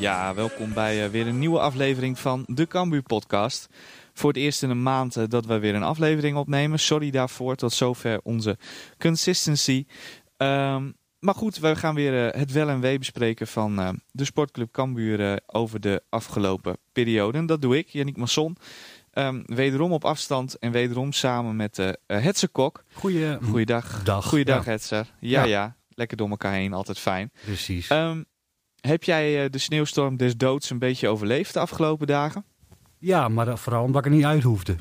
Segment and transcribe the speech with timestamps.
[0.00, 3.68] Ja, welkom bij eh, weer een nieuwe aflevering van de Cambuur podcast.
[4.14, 6.78] Voor het eerst in een maand eh, dat we weer een aflevering opnemen.
[6.78, 8.58] Sorry daarvoor, tot zover onze
[8.98, 9.86] consistency.
[10.36, 14.24] Ehm, maar goed, we gaan weer eh, het wel en wee bespreken van eh, de
[14.24, 17.38] sportclub Cambuur over de afgelopen periode.
[17.38, 18.56] En dat doe ik, Yannick Masson.
[19.10, 22.84] Ehm, wederom op afstand en wederom samen met uh, Hetze Kok.
[22.92, 24.02] Goeie, Goeiedag.
[24.02, 24.70] Dag, Goeiedag ja.
[24.70, 25.06] Hetzer.
[25.20, 25.76] Ja, ja, Ja.
[25.94, 27.32] Lekker door elkaar heen, altijd fijn.
[27.44, 27.88] Precies.
[27.88, 28.22] Ehm,
[28.80, 32.44] heb jij de sneeuwstorm des doods een beetje overleefd de afgelopen dagen?
[33.00, 34.76] Ja, maar vooral omdat ik er niet uit hoefde.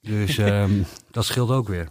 [0.00, 1.88] Dus ehm, dat scheelt ook weer.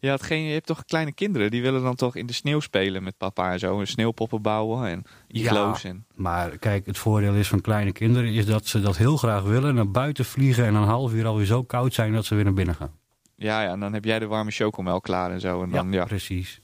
[0.00, 2.60] Je, had geen, je hebt toch kleine kinderen, die willen dan toch in de sneeuw
[2.60, 3.80] spelen met papa en zo.
[3.80, 5.82] En sneeuwpoppen bouwen en igloos.
[5.82, 5.88] Ja.
[5.88, 9.42] En, Maar kijk, het voordeel is van kleine kinderen is dat ze dat heel graag
[9.42, 9.74] willen.
[9.74, 12.54] Naar buiten vliegen en een half uur alweer zo koud zijn dat ze weer naar
[12.54, 12.92] binnen gaan.
[13.36, 15.62] ja, ja, en dan heb jij de warme chocomel klaar en zo.
[15.62, 16.04] En dan, ja.
[16.04, 16.60] precies.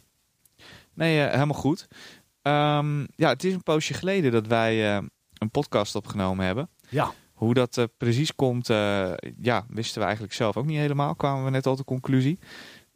[0.94, 1.88] Nee, eh, helemaal goed.
[2.42, 5.02] Ehm, ja, het is een poosje geleden dat wij eh,
[5.38, 6.68] een podcast opgenomen hebben.
[6.88, 11.14] Ja, Hoe dat eh, precies komt, eh, ja, wisten we eigenlijk zelf ook niet helemaal.
[11.14, 12.38] Kwamen we net al de conclusie.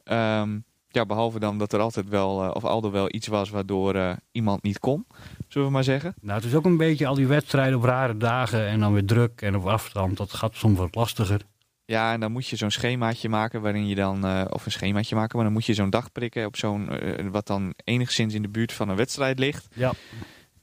[0.02, 3.50] Ehm, ja, behalve dan dat er altijd wel, eh, of al er wel iets was
[3.50, 5.06] waardoor iemand niet kon,
[5.48, 6.14] zullen we maar zeggen.
[6.20, 9.04] nou het is ook een beetje al die wedstrijden op rare dagen en dan weer
[9.04, 10.16] druk en op afstand.
[10.16, 11.40] Dat gaat soms wat lastiger.
[11.84, 15.36] Ja, en dan moet je zo'n schemaatje maken waarin je dan, of een schemaatje maken,
[15.36, 16.88] maar dan moet je zo'n dag prikken op zo'n,
[17.30, 19.68] wat dan enigszins in de buurt van een wedstrijd ligt.
[19.74, 19.92] Ja.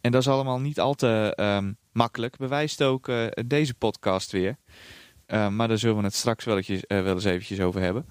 [0.02, 2.38] En dat is allemaal niet al te ehm, makkelijk.
[2.38, 4.58] Bewijst ook eh, deze podcast weer.
[5.25, 8.06] Eh, maar daar zullen we het straks wel, etjes- eh, wel eens eventjes over hebben.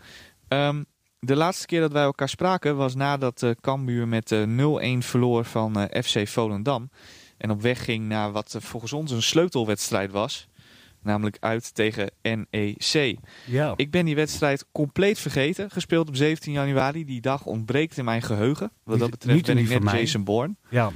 [0.48, 0.82] Ehm,
[1.18, 5.44] de laatste keer dat wij elkaar spraken was nadat uh, Cambuur met eh, 0-1 verloor
[5.44, 6.90] van FC Volendam.
[7.36, 10.48] En op weg ging naar wat volgens ons een sleutelwedstrijd was.
[11.02, 13.16] Namelijk uit tegen NEC.
[13.46, 13.72] Ja.
[13.76, 15.70] Ik ben die wedstrijd compleet vergeten.
[15.70, 17.04] Gespeeld op 17 januari.
[17.04, 18.72] Die dag ontbreekt in mijn geheugen.
[18.84, 19.92] Wat dat Niet- betreft niet ben ik net.
[19.92, 20.54] Jason Bourne.
[20.70, 20.90] ja.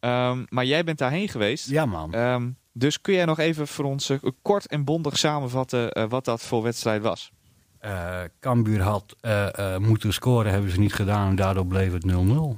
[0.00, 1.68] Ehm, maar jij bent daarheen geweest.
[1.68, 2.14] Ja, man.
[2.14, 6.24] Ehm, dus kun jij nog even voor ons eh, kort en bondig samenvatten eh, wat
[6.24, 7.30] dat voor wedstrijd was?
[7.78, 9.16] Eh Cambuur had
[9.78, 12.56] moeten scoren, hebben ze niet gedaan en daardoor bleef het 0-0.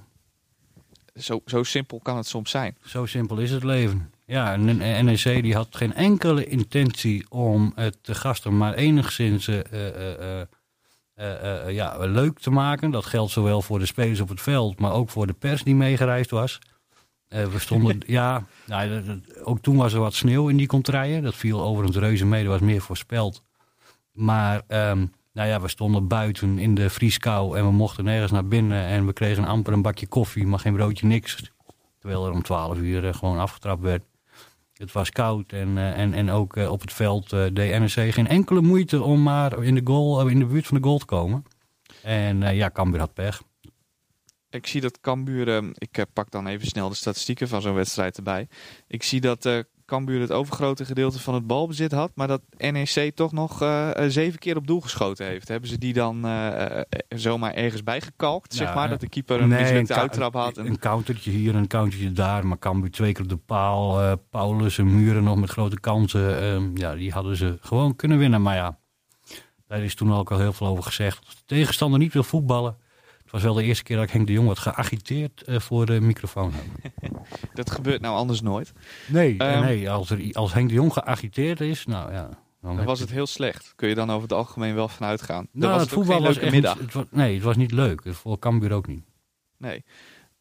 [1.14, 2.76] Zo, zo simpel kan het soms zijn.
[2.84, 4.12] Zo simpel is het leven.
[4.26, 9.50] Ja, en NEC die had geen enkele intentie om het de gasten maar enigszins
[11.68, 12.90] ja, leuk te maken.
[12.90, 15.74] Dat geldt zowel voor de spelers op het veld, maar ook voor de pers die
[15.74, 16.58] meegereisd was.
[17.30, 19.02] Eh, we stonden, ja, nou,
[19.42, 21.22] ook toen was er wat sneeuw in die contraien.
[21.22, 23.42] Dat viel overigens reuze mee, dat was meer voorspeld.
[24.12, 28.46] Maar ehm, nou ja, we stonden buiten in de vrieskou en we mochten nergens naar
[28.46, 28.84] binnen.
[28.84, 31.52] En we kregen amper een bakje koffie, maar geen broodje, niks.
[31.98, 34.04] Terwijl er om 12 uur eh, gewoon afgetrapt werd.
[34.74, 38.60] Het was koud en, eh, en, en ook op het veld deed NEC geen enkele
[38.60, 41.44] moeite om maar in de, goal, in de buurt van de goal te komen.
[42.02, 43.42] En ja, Cambuur had pech.
[44.50, 47.74] Ik zie dat Cambuur, eh, ik eh, pak dan even snel de statistieken van zo'n
[47.74, 48.48] wedstrijd erbij.
[48.86, 53.12] Ik zie dat eh Cambuur het overgrote gedeelte van het balbezit had, maar dat NEC
[53.14, 55.48] toch nog eh, zeven keer op doel geschoten heeft.
[55.48, 56.20] Hebben ze die dan
[57.08, 58.88] zomaar ergens bijgekalkt, zeg maar?
[58.88, 60.58] Dat de keeper een Nee, mislukte uittrap had.
[60.58, 60.66] En...
[60.66, 62.46] Een countertje hier en een countertje daar.
[62.46, 64.16] Maar Cambuur twee keer op de paal.
[64.30, 66.40] Paulus en Muren nog met grote kansen.
[66.42, 68.42] Ehm, ja, die hadden ze gewoon kunnen winnen.
[68.42, 68.78] Maar ja,
[69.66, 71.18] daar is toen ook al heel veel over gezegd.
[71.26, 72.76] Als de tegenstander niet wil voetballen.
[73.30, 75.86] Het was wel de eerste keer dat ik Henk de Jong wat geagiteerd eh, voor
[75.86, 76.92] de microfoon heb.
[77.54, 78.72] Dat gebeurt nou anders nooit.
[79.06, 82.28] Nee, Ehm, nee als, er, als Henk de Jong geagiteerd is, nou ja.
[82.62, 83.72] Dan was het heel slecht.
[83.76, 85.46] Kun je dan over het algemeen wel van uitgaan.
[85.52, 86.74] Dan Nou, was het voetbal was echt middag.
[86.74, 88.02] niet- het was, nee, het was niet leuk.
[88.06, 89.04] Voor Cambuur ook niet.
[89.58, 89.84] Nee.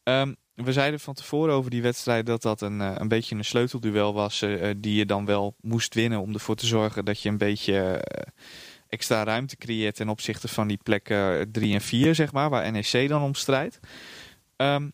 [0.03, 3.45] Ehm, we zeiden van tevoren over die wedstrijd dat dat een, eh, een beetje een
[3.45, 4.41] sleutelduel was.
[4.41, 8.03] eh, die je dan wel moest winnen om ervoor te zorgen dat je een beetje
[8.89, 13.08] extra ruimte creëert ten opzichte van die plekken 3 en 4, zeg maar, waar NEC
[13.08, 13.79] dan om strijdt.
[14.55, 14.90] Ehm,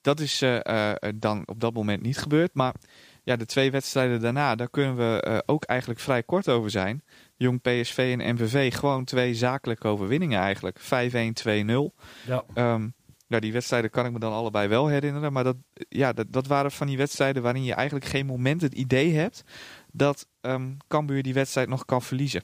[0.00, 2.54] dat is eh, eh, dan op dat moment niet gebeurd.
[2.54, 2.74] Maar
[3.22, 7.02] ja, de twee wedstrijden daarna, daar kunnen we eh, ook eigenlijk vrij kort over zijn.
[7.36, 10.80] Jong PSV en MVV, gewoon twee zakelijke overwinningen eigenlijk.
[10.80, 11.94] 5-1, 2-0.
[12.26, 12.44] Ja.
[12.54, 12.88] Ehm,
[13.26, 15.32] nou, die wedstrijden kan ik me dan allebei wel herinneren.
[15.32, 15.56] Maar dat,
[15.88, 19.44] ja, dat, dat waren van die wedstrijden waarin je eigenlijk geen moment het idee hebt
[19.92, 22.42] dat ehm Cambuur die wedstrijd nog kan verliezen.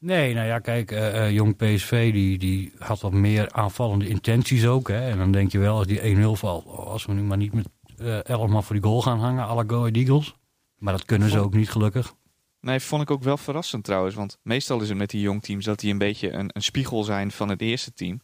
[0.00, 4.66] Nee, nou ja, kijk, eh, eh, jong PSV die, die had wat meer aanvallende intenties
[4.66, 4.88] ook.
[4.88, 5.10] Hè?
[5.10, 7.52] En dan denk je wel, als die 1-0 valt, oh, als we nu maar niet
[7.52, 7.68] met
[7.98, 10.34] eh 11 man voor die goal gaan hangen, à la Go Eagles.
[10.76, 12.14] Maar dat kunnen ze ook niet, gelukkig.
[12.60, 14.14] Nee, vond ik ook wel verrassend trouwens.
[14.14, 17.04] Want meestal is het met die jong teams dat die een beetje een, een spiegel
[17.04, 18.20] zijn van het eerste team.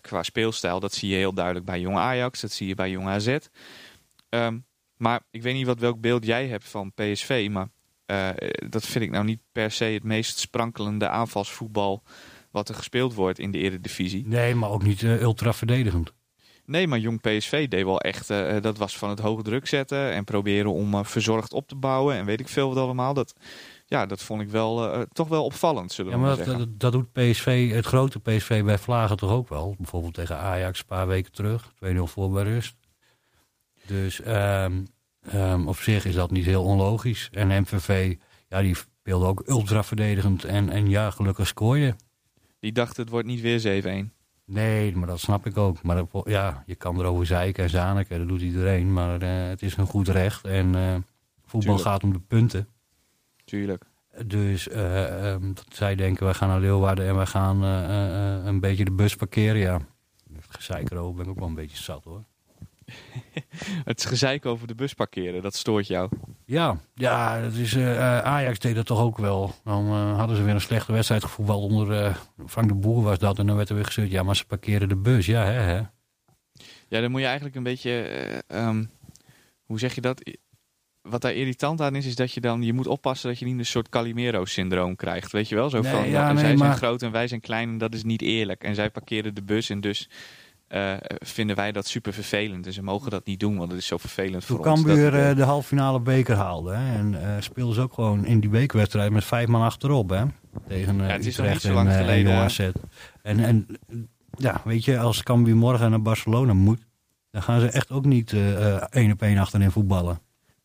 [0.00, 0.80] qua speelstijl.
[0.80, 3.36] Dat zie je heel duidelijk bij Jong Ajax, dat zie je bij Jong AZ.
[4.28, 4.58] Ehm,
[4.96, 7.68] maar ik weet niet wat, welk beeld jij hebt van PSV, maar
[8.68, 12.02] dat vind ik nou niet per se het meest sprankelende aanvalsvoetbal
[12.50, 14.26] wat er gespeeld wordt in de Eredivisie.
[14.26, 16.12] Nee, maar ook niet eh, ultra verdedigend.
[16.70, 20.10] Nee, maar jong PSV deed wel echt, eh, dat was van het hoge druk zetten
[20.12, 23.14] en proberen om eh, verzorgd op te bouwen en weet ik veel wat allemaal.
[23.14, 23.34] Dat,
[23.86, 26.80] ja, dat vond ik wel eh, toch wel opvallend, zullen Ja, we maar maar dat,
[26.80, 29.74] dat doet PSV, het grote PSV bij Vlagen toch ook wel.
[29.78, 31.72] Bijvoorbeeld tegen Ajax een paar weken terug.
[31.84, 32.74] 2-0 voor bij rust.
[33.86, 34.82] Dus ehm,
[35.22, 37.28] ehm, op zich is dat niet heel onlogisch.
[37.32, 38.16] En MVV,
[38.48, 40.44] ja, die speelde ook ultra verdedigend.
[40.44, 41.94] En, en ja, gelukkig scoor je.
[42.60, 44.10] Die dacht het wordt niet weer 7-1.
[44.44, 45.82] Nee, maar dat snap ik ook.
[45.82, 48.92] Maar dat- ja, je kan erover zeiken en zaniken, dat doet iedereen.
[48.92, 50.44] Maar eh, het is een goed recht.
[50.44, 50.94] En eh,
[51.40, 51.82] voetbal Tuurlijk.
[51.82, 52.68] gaat om de punten.
[53.44, 53.84] Tuurlijk.
[54.26, 58.84] Dus eh, ehm, dat zij denken, wij gaan naar Leeuwarden en wij gaan een beetje
[58.84, 59.60] de bus parkeren.
[59.60, 59.78] Ja,
[60.48, 62.24] gezeik erover ben ik ook wel een beetje zat hoor.
[63.84, 66.08] Het gezeik over de bus parkeren, dat stoort jou.
[66.44, 69.54] Ja, ja dat is, eh, eh, Ajax deed dat toch ook wel.
[69.64, 72.14] Dan eh, hadden ze weer een slechte wedstrijd gevoetbald onder eh,
[72.46, 73.38] Frank de Boer was dat.
[73.38, 75.26] En dan werd er weer gezegd, ja maar ze parkeren de bus.
[75.26, 75.80] Ja, hè, hè.
[76.88, 78.84] Ja, dan moet je eigenlijk een beetje, eh, ehm,
[79.64, 80.22] hoe zeg je dat?
[81.02, 83.58] Wat daar irritant aan is, is dat je dan, je moet oppassen dat je niet
[83.58, 85.32] een soort Calimero-syndroom krijgt.
[85.32, 85.70] Weet je wel?
[85.70, 87.94] Zo Nee, van, ja, en nee, zij zijn groot en wij zijn klein en dat
[87.94, 88.64] is niet eerlijk.
[88.64, 90.08] En zij parkeren de bus en dus
[90.70, 92.66] eh, vinden wij dat super vervelend.
[92.66, 94.82] En ze mogen dat niet doen, want het is zo vervelend Toen voor ons.
[94.82, 96.72] Cambuur dat- eh, de halve finale beker haalde.
[96.74, 100.10] Hè, en eh speelden ze ook gewoon in die bekerwedstrijd met vijf man achterop.
[100.10, 100.24] Hè,
[100.68, 102.72] tegen eh Ja, het is nog niet zo lang eh, geleden, en.
[103.22, 103.66] En, en
[104.36, 106.80] ja, weet je, als Cambuur morgen naar Barcelona moet...
[107.30, 110.20] dan gaan ze echt ook niet eh, eh, één op één achterin voetballen.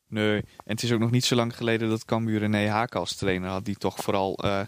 [0.09, 3.15] Nee, en het is ook nog niet zo lang geleden dat Cambuur René Haak als
[3.15, 4.59] trainer had, die toch vooral eh,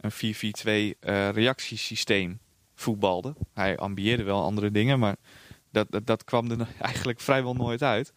[0.00, 2.38] een 4-4-2 eh, reactiesysteem
[2.80, 3.34] voetbalde.
[3.54, 5.16] Hij ambieerde wel andere dingen, maar
[5.72, 8.12] dat, dat, dat kwam er eigenlijk vrijwel nooit uit.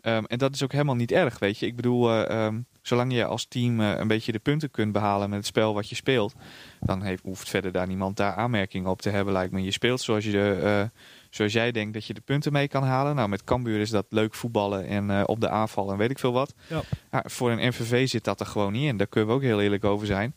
[0.00, 1.66] Ehm, en dat is ook helemaal niet erg, weet je.
[1.66, 5.28] Ik bedoel, eh, ehm, zolang je als team eh, een beetje de punten kunt behalen
[5.28, 6.34] met het spel wat je speelt,
[6.80, 9.62] dan heeft, hoeft verder daar niemand daar aanmerkingen op te hebben, lijkt me.
[9.62, 11.00] Je speelt zoals, je de, eh,
[11.30, 13.14] zoals jij denkt dat je de punten mee kan halen.
[13.14, 16.32] Nou, met Cambuur is dat leuk voetballen en op de aanval en weet ik veel
[16.32, 16.54] wat.
[16.68, 16.82] Ja.
[17.10, 18.96] Ja, voor een MVV zit dat er gewoon niet in.
[18.96, 20.34] Daar kunnen we ook heel eerlijk over zijn.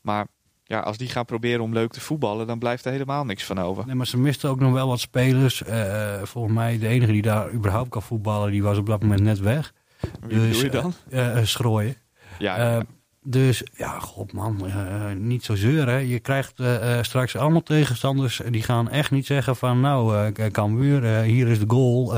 [0.00, 0.26] Maar
[0.70, 3.58] ja, als die gaan proberen om leuk te voetballen, dan blijft er helemaal niks van
[3.58, 3.86] over.
[3.86, 5.62] Nee, maar ze misten ook nog wel wat spelers.
[5.62, 8.50] Eh, volgens mij de enige die daar überhaupt kan voetballen...
[8.50, 9.72] die was op dat moment net weg.
[10.00, 10.94] Wie bedoel je dan?
[11.08, 11.94] eh, eh, Schrooien.
[12.38, 12.82] Ja,
[13.22, 14.70] dus ja, god man,
[15.16, 16.06] niet zo zeuren.
[16.06, 16.62] Je krijgt
[17.00, 21.58] straks allemaal tegenstanders die gaan echt niet zeggen van nou, uh, Cambuur, eh, hier is
[21.58, 22.16] de goal,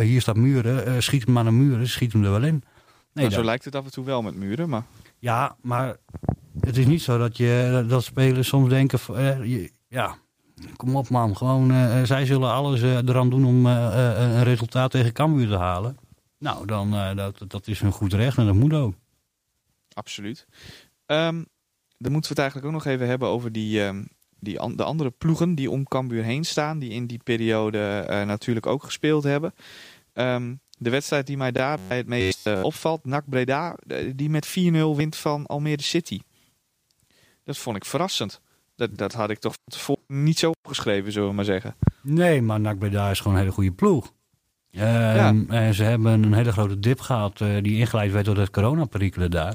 [0.00, 2.62] hier staat Muren, schiet hem maar naar Muren, schiet hem er wel in.
[3.12, 4.82] Nee, nou, zo lijkt het af en toe wel met muren, maar
[5.18, 5.96] ja, maar
[6.66, 10.16] het is niet zo dat, je, dat spelers soms denken, van, eh, ja,
[10.76, 14.34] kom op man, gewoon, eh, eh, zij zullen alles eh, eraan doen om eh, eh,
[14.34, 15.96] een resultaat tegen Cambuur te halen.
[16.38, 18.94] Nou, dan, eh, dat, dat is hun goed recht en dat moet ook.
[19.92, 20.46] absoluut.
[21.06, 21.42] Ehm,
[21.98, 24.04] dan moeten we het eigenlijk ook nog even hebben over die, ehm,
[24.40, 27.78] die de andere ploegen die om Cambuur heen staan, die in die periode
[28.08, 29.54] eh, natuurlijk ook gespeeld hebben.
[30.12, 34.46] Ehm, de wedstrijd die mij daarbij het meest eh, opvalt, NAC Breda, eh, die met
[34.46, 36.20] 4-0 wint van Almere City.
[37.46, 38.40] Dat vond ik verrassend.
[38.76, 41.74] Dat, dat had ik toch tevoren niet zo opgeschreven, zullen we maar zeggen.
[42.02, 44.12] Nee, maar NAC Breda is gewoon een hele goede ploeg.
[44.70, 48.50] Ehm, En ze hebben een hele grote dip gehad eh, die ingeleid werd door het
[48.50, 49.54] coronaperikelen daar.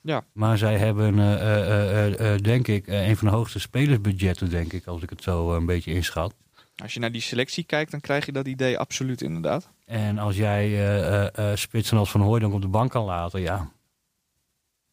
[0.00, 0.24] Ja.
[0.32, 5.02] Maar zij hebben, eh, eh, denk ik, een van de hoogste spelersbudgetten, denk ik, als
[5.02, 6.34] ik het zo een beetje inschat.
[6.82, 9.70] Als je naar die selectie kijkt, dan krijg je dat idee absoluut inderdaad.
[9.84, 13.70] En als jij spitsen als Van Hooijdonk op de bank kan laten, ja.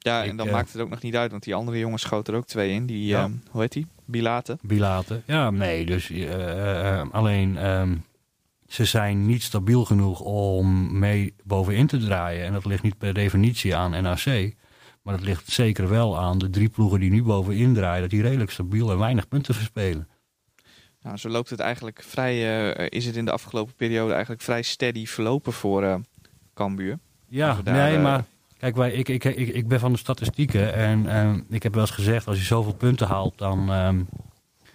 [0.07, 2.01] Ja, Ik, en dan eh, maakt het ook nog niet uit, want die andere jongens
[2.01, 2.85] schoten er ook twee in.
[2.85, 3.23] Die, Ja.
[3.23, 3.87] ehm, hoe heet die?
[4.05, 4.59] Bilaten.
[4.61, 5.23] Bilaten.
[5.25, 7.95] Ja, nee, dus eh, eh, eh, alleen ehm,
[8.67, 12.45] ze zijn niet stabiel genoeg om mee bovenin te draaien.
[12.45, 14.53] En dat ligt niet per definitie aan NAC.
[15.01, 18.01] Maar dat ligt zeker wel aan de drie ploegen die nu bovenin draaien.
[18.01, 20.07] Dat die redelijk stabiel en weinig punten verspelen.
[21.01, 22.35] Nou, zo loopt het eigenlijk vrij,
[22.75, 25.95] eh, is het in de afgelopen periode eigenlijk vrij steady verlopen voor eh
[26.53, 26.99] Cambuur.
[27.27, 28.23] Ja, daar, nee, maar
[28.57, 30.73] kijk, wij, ik, ik, ik, ik ben van de statistieken.
[30.73, 34.03] En ehm, ik heb wel eens gezegd, als je zoveel punten haalt, dan, ehm,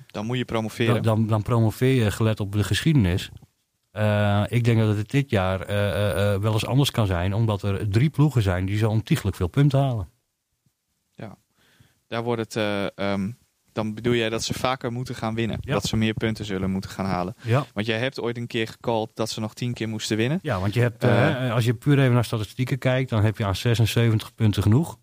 [0.07, 1.03] Dan moet je promoveren.
[1.03, 3.31] dan, dan, promoveer je gelet op de geschiedenis.
[3.91, 7.89] Eh, ik denk dat het dit jaar eh, wel eens anders kan zijn, omdat er
[7.89, 10.11] drie ploegen zijn die zo ontiegelijk veel punten halen.
[12.13, 13.31] Daar wordt het, eh, ehm,
[13.73, 15.59] dan bedoel jij dat ze vaker moeten gaan winnen.
[15.61, 15.73] Ja.
[15.73, 17.35] Dat ze meer punten zullen moeten gaan halen.
[17.43, 17.65] Ja.
[17.75, 20.39] Want jij hebt ooit een keer gecallt dat ze nog tien keer moesten winnen.
[20.43, 21.53] Ja, want je hebt, eh, Eh.
[21.55, 24.99] als je puur even naar statistieken kijkt, dan heb je aan 76 punten genoeg.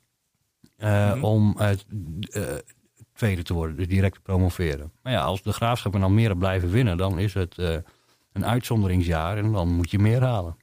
[0.77, 1.23] eh, Mhm.
[1.23, 2.57] Om eh, eh,
[3.13, 4.91] tweede te worden, dus direct te promoveren.
[5.03, 7.75] Maar ja, als de Graafschap en Almere blijven winnen, dan is het eh,
[8.33, 10.57] een uitzonderingsjaar en dan moet je meer halen.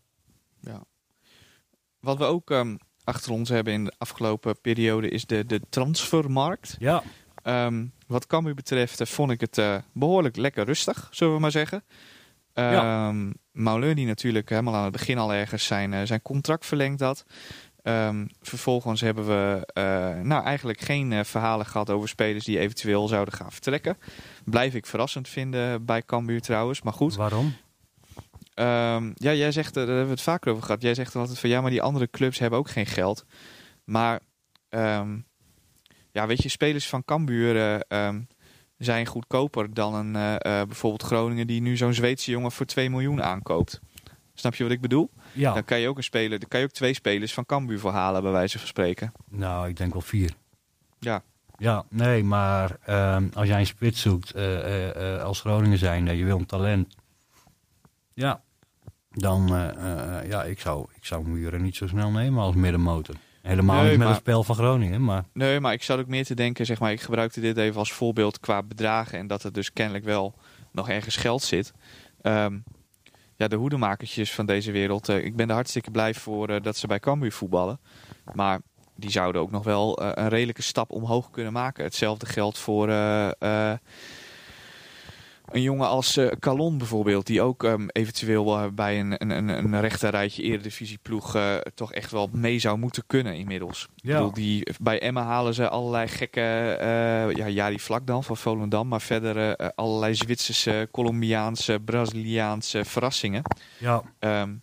[2.00, 6.76] Wat we ook ehm, achter ons hebben in de afgelopen periode is de, de transfermarkt.
[6.78, 7.02] Ja,
[7.46, 11.50] Ehm, wat Cambuur betreft eh, vond ik het eh, behoorlijk lekker rustig, zullen we maar
[11.50, 11.84] zeggen.
[12.54, 13.08] Ja.
[13.08, 17.00] Um, Mauleur die natuurlijk helemaal aan het begin al ergens zijn, eh, zijn contract verlengd
[17.00, 17.24] had.
[17.82, 19.66] Ehm, vervolgens hebben we
[20.22, 23.98] nou, eigenlijk geen verhalen gehad over spelers die eventueel zouden gaan vertrekken.
[24.44, 27.14] Blijf ik verrassend vinden bij Cambuur trouwens, maar goed.
[27.14, 27.56] waarom?
[29.14, 30.82] Ja, jij zegt, daar hebben we het vaker over gehad.
[30.82, 33.24] Jij zegt dan altijd van ja, maar die andere clubs hebben ook geen geld.
[33.84, 34.20] Maar
[36.16, 38.20] ja, weet je, spelers van Cambuur eh, ehm,
[38.78, 42.90] zijn goedkoper dan een eh, eh, bijvoorbeeld Groningen die nu zo'n Zweedse jongen voor 2
[42.90, 43.80] miljoen aankoopt.
[44.34, 45.10] Snap je wat ik bedoel?
[45.32, 47.78] Ja, Dan kan je ook een speler, dan kan je ook twee spelers van Cambuur
[47.78, 49.12] voor halen, bij wijze van spreken.
[49.28, 50.30] nou, ik denk wel vier.
[50.98, 51.22] Ja,
[51.58, 54.34] Ja, nee, maar ehm, als jij een spits zoekt
[55.22, 56.94] als Groningen zijn, je wil een talent.
[58.14, 58.42] Ja,
[59.10, 59.46] dan,
[60.28, 63.14] ja, ik zou, ik zou Muren niet zo snel nemen als middenmotor.
[63.46, 66.06] Helemaal Nee, niet met maar- het spel van Groningen, maar Nee, maar ik zat ook
[66.06, 69.42] meer te denken, zeg maar, ik gebruikte dit even als voorbeeld qua bedragen en dat
[69.42, 70.34] er dus kennelijk wel
[70.72, 71.72] nog ergens geld zit.
[72.22, 72.58] Ehm,
[73.36, 76.76] ja, de hoedemakertjes van deze wereld, eh, ik ben er hartstikke blij voor eh, dat
[76.76, 77.80] ze bij Cambuur voetballen.
[78.34, 78.60] Maar
[78.96, 81.84] die zouden ook nog wel eh, een redelijke stap omhoog kunnen maken.
[81.84, 82.88] Hetzelfde geldt voor
[85.46, 90.42] een jongen als eh Calon bijvoorbeeld, die ook ehm, eventueel bij een, een, een, rechterrijtje
[90.42, 93.88] eredivisieploeg eh toch echt wel mee zou moeten kunnen inmiddels.
[93.96, 94.12] Ik Ja.
[94.16, 96.40] bedoel, die, bij Emma halen ze allerlei gekke,
[96.80, 103.42] eh ja, Jari Vlak dan van Volendam, maar verder allerlei Zwitserse, Colombiaanse, Braziliaanse verrassingen.
[103.78, 104.02] ja.
[104.18, 104.54] Ehm,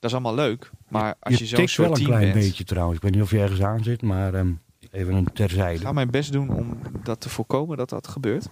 [0.00, 2.64] dat is allemaal leuk, maar als je, je zo'n wel een team klein bent, beetje
[2.64, 2.96] trouwens.
[2.96, 4.52] Ik weet niet of je ergens aan zit, maar ehm,
[4.90, 5.78] even een ik terzijde.
[5.80, 8.48] ga mijn best doen om dat te voorkomen dat dat gebeurt.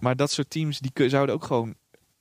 [0.00, 1.74] Maar dat soort teams die zouden ook gewoon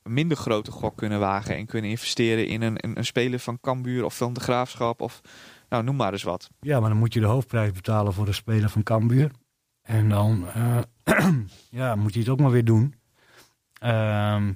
[0.03, 3.59] een minder grote gok kunnen wagen en kunnen investeren in een, een, een speler van
[3.59, 5.21] Cambuur of van de Graafschap of
[5.69, 6.49] nou noem maar eens wat.
[6.59, 9.31] Ja, maar dan moet je de hoofdprijs betalen voor de speler van Cambuur.
[9.81, 10.79] En dan eh,
[11.69, 12.95] ja, moet hij het ook maar weer doen.
[13.79, 14.53] Ehm,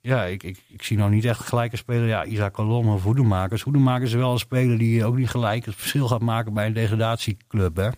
[0.00, 2.06] ja, ik, ik, ik zie nou niet echt gelijk een speler.
[2.06, 3.62] Ja, Isaac Colom of Hoedemakers.
[3.62, 6.72] Hoedemakers is wel een speler die ook niet gelijk het verschil gaat maken bij een
[6.72, 7.88] degradatieclub, hè?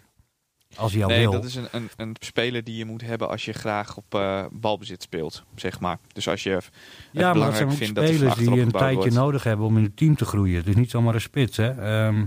[0.77, 1.31] Als hij al nee, wil.
[1.31, 4.45] dat is een, een, een speler die je moet hebben als je graag op eh,
[4.53, 5.99] balbezit speelt, zeg maar.
[6.13, 6.69] Dus als je het
[7.11, 9.15] ja, maar dat belangrijk zijn ook vindt dat er van spelers die een tijdje wordt.
[9.15, 10.57] nodig hebben om in het team te groeien.
[10.57, 11.71] Het is niet zomaar een spits, hè?
[11.71, 12.27] Ehm,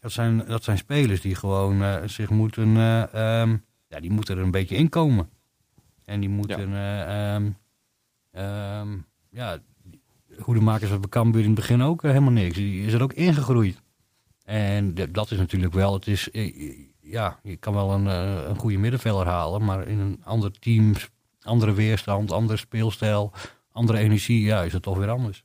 [0.00, 3.56] dat, zijn, dat zijn spelers die gewoon eh, zich moeten, eh, ehm,
[3.88, 5.30] ja, die moeten er een beetje in komen.
[6.04, 7.50] En die moeten, ehm,
[8.30, 8.88] ehm,
[9.30, 9.58] ja,
[10.38, 12.56] Hoedemakers bij Cambuur in het begin ook helemaal niks.
[12.56, 13.82] Die is er ook ingegroeid.
[14.44, 16.28] En dat is natuurlijk wel, het is,
[17.10, 20.92] ja, je kan wel een, eh, een goede middenvelder halen, maar in een ander team,
[21.42, 23.32] andere weerstand, andere speelstijl,
[23.72, 25.44] andere energie, ja, is het toch weer anders.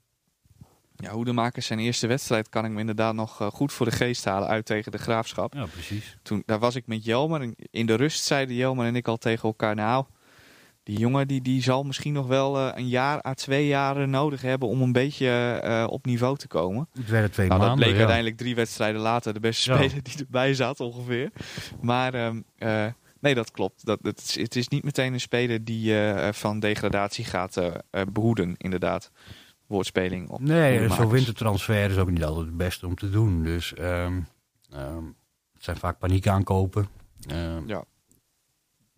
[0.96, 4.26] Ja, Hoedemakers zijn eerste wedstrijd kan ik me inderdaad nog eh, goed voor de geest
[4.26, 5.54] halen uit tegen de Graafschap.
[5.54, 6.18] Ja, precies.
[6.22, 7.54] Toen, daar was ik met Jelmer.
[7.72, 10.06] In de rust zeiden Jelmer en ik al tegen elkaar, nou,
[10.86, 14.42] die jongen die, die zal misschien nog wel eh, een jaar à twee jaar nodig
[14.42, 15.28] hebben om een beetje
[15.64, 16.88] eh, op niveau te komen.
[16.94, 18.06] Het werden twee Nou, dat maanden, bleek ja.
[18.06, 19.78] uiteindelijk drie wedstrijden later de beste Ja.
[19.78, 21.32] speler die erbij zat ongeveer.
[21.82, 22.86] Maar ehm, eh,
[23.20, 23.86] nee, dat klopt.
[23.86, 27.74] Dat, het, is, het is niet meteen een speler die eh, van degradatie gaat eh,
[27.90, 29.12] eh, behoeden, inderdaad.
[29.68, 30.96] Woordspeling op Nee, Hoedemakers.
[31.00, 33.44] zo'n wintertransfer is ook niet altijd het beste om te doen.
[33.44, 34.20] Dus ehm,
[34.72, 35.04] ehm,
[35.54, 36.88] het zijn vaak paniekaankopen.
[37.28, 37.84] Ehm, Ja.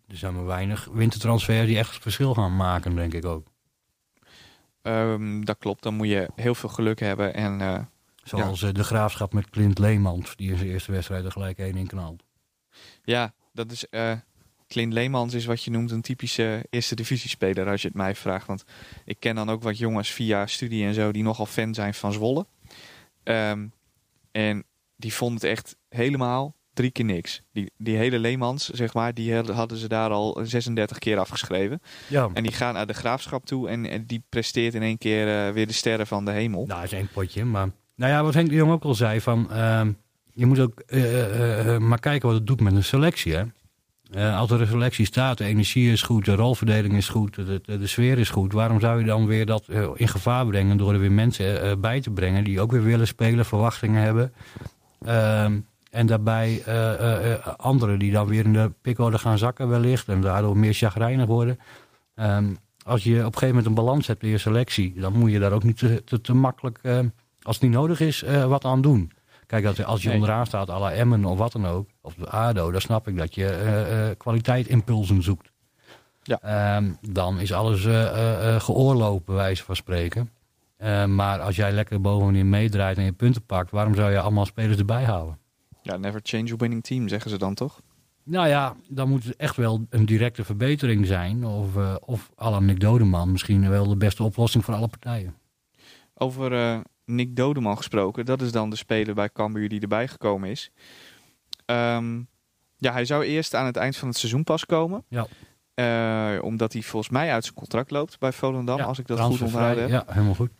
[0.08, 3.46] Er zijn maar weinig wintertransfers die echt verschil gaan maken, denk ik ook.
[4.82, 7.34] Ehm, dat klopt, dan moet je heel veel geluk hebben.
[7.34, 7.80] En eh,
[8.24, 11.76] Zoals eh, de graafschap met Clint Leemans, die in zijn eerste wedstrijd er gelijk één
[11.76, 12.24] in knalt.
[13.04, 13.88] ja, dat is.
[13.88, 14.12] eh
[14.68, 18.46] Clint Leemans is wat je noemt een typische eerste divisiespeler, als je het mij vraagt.
[18.46, 18.64] Want
[19.04, 22.12] ik ken dan ook wat jongens via studie en zo die nogal fan zijn van
[22.12, 22.46] Zwolle.
[23.22, 23.66] Ehm,
[24.32, 24.64] en
[24.96, 27.42] die vonden het echt helemaal drie keer niks.
[27.52, 31.80] Die, die hele Leemans, zeg maar, die hadden- ze daar al 36 keer afgeschreven.
[32.08, 35.46] Ja, En die gaan naar de graafschap toe en, en die presteert in één keer
[35.46, 36.64] eh, weer de sterren van de hemel.
[36.66, 37.44] nou is één potje.
[37.44, 39.92] Maar nou ja, wat Henk de Jong ook al zei, van, ehm,
[40.34, 43.34] je moet ook eh, eh, maar kijken wat het doet met een selectie.
[43.34, 43.44] Hè?
[44.32, 47.78] Als er een selectie staat, de energie is goed, de rolverdeling is goed, de, de,
[47.78, 48.52] de sfeer is goed.
[48.52, 52.10] Waarom zou je dan weer dat in gevaar brengen door er weer mensen bij te
[52.10, 54.32] brengen die ook weer willen spelen, verwachtingen hebben?
[55.90, 59.68] Ehm, en daarbij eh, eh, eh, anderen die dan weer in de pikorde gaan zakken
[59.68, 61.58] wellicht en daardoor meer chagrijnig worden.
[62.14, 62.54] Ehm,
[62.84, 65.38] als je op een gegeven moment een balans hebt in je selectie, dan moet je
[65.38, 66.80] daar ook niet te, te, te makkelijk,
[67.42, 69.12] als het niet nodig is, wat aan doen.
[69.46, 72.30] Kijk, als, als je onderaan staat, à la Emmen of wat dan ook, of de
[72.30, 75.50] ADO, dan snap ik dat je kwaliteitimpulsen zoekt.
[76.22, 76.40] Ja.
[76.42, 77.82] Ehm, dan is alles
[78.64, 80.30] geoorloofd, bij wijze van spreken.
[80.78, 84.46] Eh, maar als jij lekker bovenin meedraait en je punten pakt, waarom zou je allemaal
[84.46, 85.38] spelers erbij halen?
[85.88, 87.80] Ja, never change a winning team, zeggen ze dan toch?
[88.22, 91.44] Nou ja, dan moet het echt wel een directe verbetering zijn.
[91.44, 95.34] Of, eh of à Nick Dodeman misschien wel de beste oplossing voor alle partijen.
[96.14, 100.50] Over eh, Nick Dodeman gesproken, dat is dan de speler bij Cambuur die erbij gekomen
[100.50, 100.70] is.
[101.64, 102.20] Ehm,
[102.76, 105.04] ja, hij zou eerst aan het eind van het seizoen pas komen.
[105.08, 105.26] Ja.
[105.74, 109.20] Eh, omdat hij volgens mij uit zijn contract loopt bij Volendam, Ja, als ik dat
[109.20, 109.90] goed onthouden heb.
[109.90, 110.50] Ja, helemaal goed.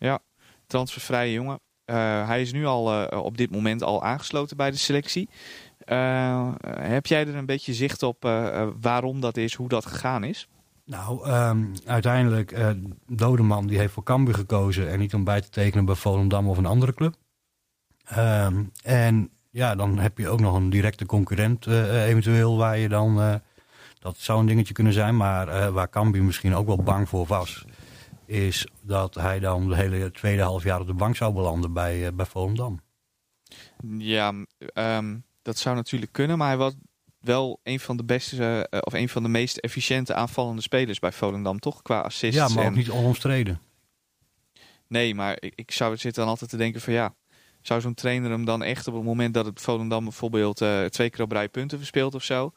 [0.67, 1.59] Transfervrije jongen.
[1.89, 5.29] Eh, hij is nu al eh, op dit moment al aangesloten bij de selectie.
[5.79, 8.23] Eh, heb jij er een beetje zicht op
[8.81, 10.47] waarom dat is, hoe dat gegaan is?
[10.85, 12.69] Nou, ehm, uiteindelijk, eh
[13.07, 16.57] Dodeman die heeft voor Cambuur gekozen en niet om bij te tekenen bij Volendam of
[16.57, 17.15] een andere club.
[18.05, 23.41] Ehm, en ja, dan heb je ook nog een directe concurrent eventueel waar je dan,
[23.99, 27.65] dat zou een dingetje kunnen zijn, maar waar Cambuur misschien ook wel bang voor was,
[28.29, 32.05] is dat hij dan de hele tweede half jaar op de bank zou belanden bij,
[32.05, 32.81] eh, bij Volendam.
[33.97, 34.33] Ja,
[34.73, 36.73] ehm, dat zou natuurlijk kunnen, maar hij was
[37.19, 41.11] wel een van de beste eh, of een van de meest efficiënte aanvallende spelers bij
[41.11, 41.81] Volendam, toch?
[41.81, 42.35] Qua assists.
[42.35, 43.61] Ja, maar ook niet onomstreden.
[44.87, 47.15] Nee, maar ik, ik zou zit dan altijd te denken van ja,
[47.61, 51.09] zou zo'n trainer hem dan echt op het moment dat het Volendam bijvoorbeeld eh, twee
[51.09, 52.53] keer op rij punten verspeelt of zo,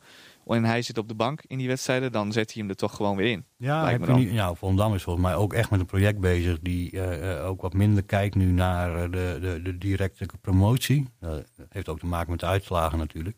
[0.47, 2.97] en hij zit op de bank in die wedstrijden, dan zet hij hem er toch
[2.97, 3.45] gewoon weer in.
[3.57, 7.39] Ja, heb je Volendam is volgens mij ook echt met een project bezig die eh,
[7.39, 11.09] eh, ook wat minder kijkt nu naar eh, de, de, de directe promotie.
[11.21, 13.37] Dat heeft ook te maken met de uitslagen natuurlijk.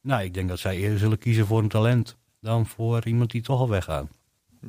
[0.00, 3.42] Nou, ik denk dat zij eerder zullen kiezen voor een talent dan voor iemand die
[3.42, 4.06] toch al weggaat.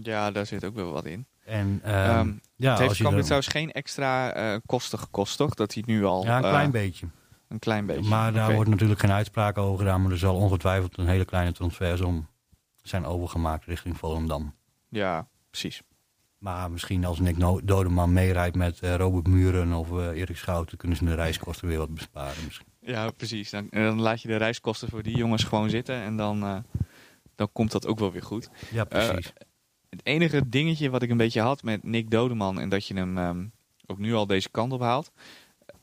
[0.01, 1.25] Ja, daar zit ook wel wat in.
[1.45, 5.53] En Ehm, ja, het heeft Cambuur trouwens geen extra eh, kosten gekost, toch?
[5.53, 7.07] Dat hij nu al ja, een klein beetje.
[7.51, 8.09] Een klein beetje.
[8.09, 11.51] Maar daar wordt natuurlijk geen uitspraak over gedaan, maar er zal ongetwijfeld een hele kleine
[11.51, 12.27] transfersom
[12.81, 14.55] zijn overgemaakt richting Volendam.
[14.89, 15.81] Ja, precies.
[16.37, 20.77] Maar misschien als Nick No- Dodeman meerijdt met eh, Robert Muren of eh, Erik Schouten,
[20.77, 22.67] kunnen ze de reiskosten weer wat besparen misschien.
[22.79, 23.49] Ja, precies.
[23.49, 26.57] Dan, dan laat je de reiskosten voor die jongens gewoon zitten en dan, eh,
[27.35, 28.49] dan komt dat ook wel weer goed.
[28.71, 29.33] Ja, precies.
[29.89, 33.17] Het enige dingetje wat ik een beetje had met Nick Dodeman en dat je hem
[33.17, 33.45] ehm,
[33.85, 35.11] ook nu al deze kant op haalt.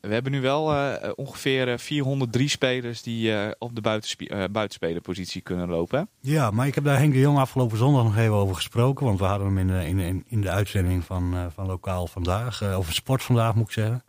[0.01, 4.45] We hebben nu wel eh, ongeveer eh, 403 spelers die eh, op de buitenspe- eh,
[4.51, 6.09] buitenspelerpositie kunnen lopen.
[6.21, 9.07] ja, maar ik heb daar Henk de Jong afgelopen zondag nog even over gesproken.
[9.07, 12.07] Want we hadden hem in de, in, in, in de uitzending van, eh, van Lokaal
[12.07, 14.05] Vandaag, eh, over Sport Vandaag moet ik zeggen.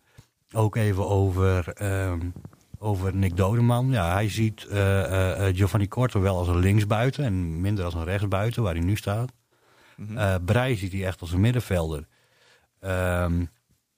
[0.54, 2.20] Ook even over, ehm,
[2.80, 3.92] over Nick Dodeman.
[3.92, 7.94] Ja, hij ziet eh, eh, eh, Giovanni Korte wel als een linksbuiten en minder als
[7.94, 9.32] een rechtsbuiten, waar hij nu staat.
[10.16, 12.08] Eh Breij ziet hij echt als een middenvelder.
[12.80, 13.44] Ehm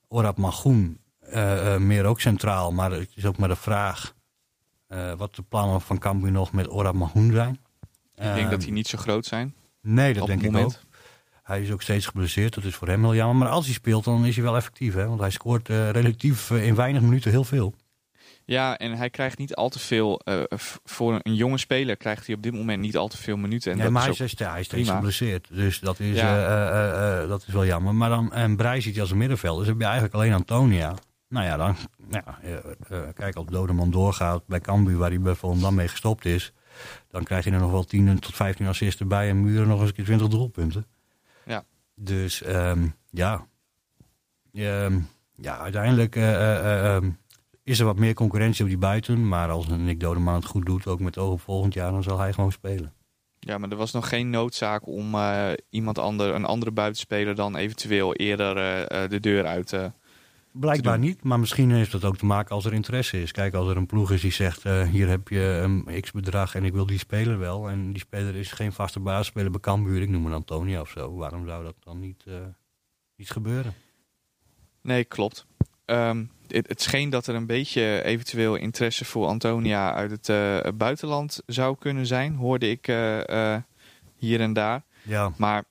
[0.08, 0.98] Orab Magoen
[1.32, 4.14] eh, eh, meer ook centraal, maar het is ook maar de vraag
[4.86, 7.58] eh, wat de plannen van Cambuur nog met Magoen zijn.
[8.14, 10.72] ik denk dat die niet zo groot zijn Nee, dat denk ik ook.
[11.42, 13.36] Hij is ook steeds geblesseerd, dat is voor hem heel jammer.
[13.36, 14.94] Maar als hij speelt, dan is hij wel effectief.
[14.94, 15.06] Hè?
[15.06, 17.74] Want hij scoort relatief in weinig minuten heel veel.
[18.44, 20.20] Ja, en hij krijgt niet al te veel.
[20.84, 23.72] voor een jonge speler krijgt hij op dit moment niet al te veel minuten.
[23.72, 25.48] En dat maar is hij is, hij is steeds geblesseerd.
[25.50, 27.26] Dus dat is, Ja.
[27.26, 27.94] dat is wel jammer.
[27.94, 29.58] Maar dan, en Breij ziet hij als een middenveld.
[29.58, 30.94] Dus heb je eigenlijk alleen Antonia.
[31.32, 31.76] Nou ja, dan,
[32.10, 36.24] ja, eh, eh, kijk, als Dodeman doorgaat bij Cambuur, waar hij bij Volendam mee gestopt
[36.24, 36.52] is.
[37.08, 39.88] Dan krijg je er nog wel 10 tot 15 assists erbij en Muren nog eens
[39.88, 40.86] een keer 20 doelpunten.
[41.44, 41.64] Ja.
[41.94, 43.46] Dus ehm, ja.
[44.52, 44.98] Ehm,
[45.34, 47.10] ja, uiteindelijk eh, eh, eh, ehm,
[47.62, 49.28] is er wat meer concurrentie op die buiten.
[49.28, 52.18] Maar als Nick Dodeman het goed doet, ook met oog op volgend jaar, dan zal
[52.18, 52.92] hij gewoon spelen.
[53.38, 55.16] Ja, maar er was nog geen noodzaak om
[55.70, 58.54] iemand ander, een andere buitenspeler dan eventueel eerder
[59.08, 59.72] de deur uit.
[59.72, 59.84] eh
[60.52, 63.32] Blijkbaar niet, maar misschien heeft dat ook te maken als er interesse is.
[63.32, 66.64] Kijk, als er een ploeg is die zegt, eh, hier heb je een x-bedrag en
[66.64, 67.68] ik wil die speler wel.
[67.68, 71.14] En die speler is geen vaste basisspeler bij Cambuur, ik noem een Antonia of zo.
[71.14, 72.34] Waarom zou dat dan niet, eh,
[73.16, 73.74] niet gebeuren?
[74.80, 75.46] Nee, klopt.
[75.84, 80.72] Ehm, het, het scheen dat er een beetje eventueel interesse voor Antonia uit het eh,
[80.74, 82.86] buitenland zou kunnen zijn, hoorde ik
[84.16, 84.84] hier en daar.
[85.02, 85.64] Ja, Maar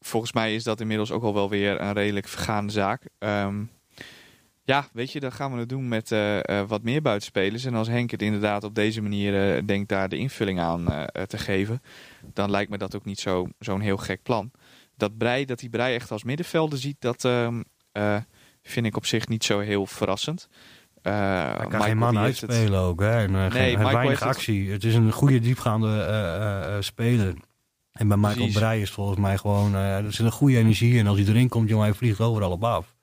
[0.00, 3.02] volgens mij is dat inmiddels ook al wel weer een redelijk vergaande zaak.
[3.18, 3.62] Ehm,
[4.68, 7.64] ja, weet je, dan gaan we het doen met eh, eh, wat meer buitenspelers.
[7.64, 10.84] En als Henk het inderdaad op deze manier eh, denkt daar de invulling aan
[11.26, 11.82] te geven,
[12.32, 14.50] dan lijkt me dat ook niet zo- zo'n heel gek plan.
[14.96, 18.16] Dat Brei, dat die Brei echt als middenvelder ziet, dat ehm, eh,
[18.62, 20.48] vind ik op zich niet zo heel verrassend.
[21.02, 23.00] Hij kan Michael, geen man het- uitspelen ook.
[23.00, 23.10] Hè?
[23.10, 24.70] En, eh, geen, hij weinig heeft actie.
[24.70, 27.34] Het is een goede diepgaande speler.
[27.92, 28.54] En bij Michael Precies.
[28.54, 31.06] Breij is volgens mij gewoon, er zit een goede energie in.
[31.06, 32.96] Als hij erin komt, jongen, hij vliegt overal op af.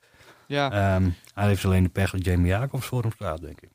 [0.48, 3.70] Ja, Ehm, hij heeft alleen de pech dat Jamie Jacobs voor hem staat, denk ik.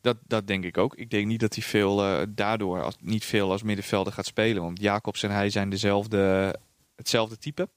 [0.00, 0.94] Dat, dat denk ik ook.
[0.94, 4.62] Ik denk niet dat hij veel eh, daardoor als, niet veel als middenvelder gaat spelen.
[4.62, 6.54] Want Jacobs en hij zijn dezelfde,
[6.96, 7.68] hetzelfde type.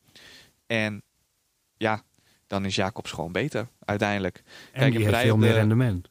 [0.67, 1.03] En
[1.77, 2.01] ja,
[2.47, 4.37] dan is Jacobs gewoon beter uiteindelijk.
[4.71, 6.09] En Kijk, die heeft veel meer de- rendement.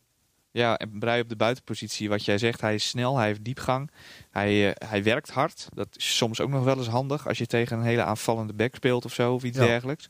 [0.52, 3.90] Ja, en Brei op de buitenpositie, wat jij zegt, hij is snel, hij heeft diepgang.
[4.30, 5.68] Hij, eh, hij werkt hard.
[5.74, 8.74] Dat is soms ook nog wel eens handig als je tegen een hele aanvallende back
[8.74, 9.64] speelt of zo, of iets Ja.
[9.64, 10.06] dergelijks.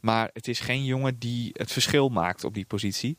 [0.00, 3.18] Maar het is geen jongen die het verschil maakt op die positie.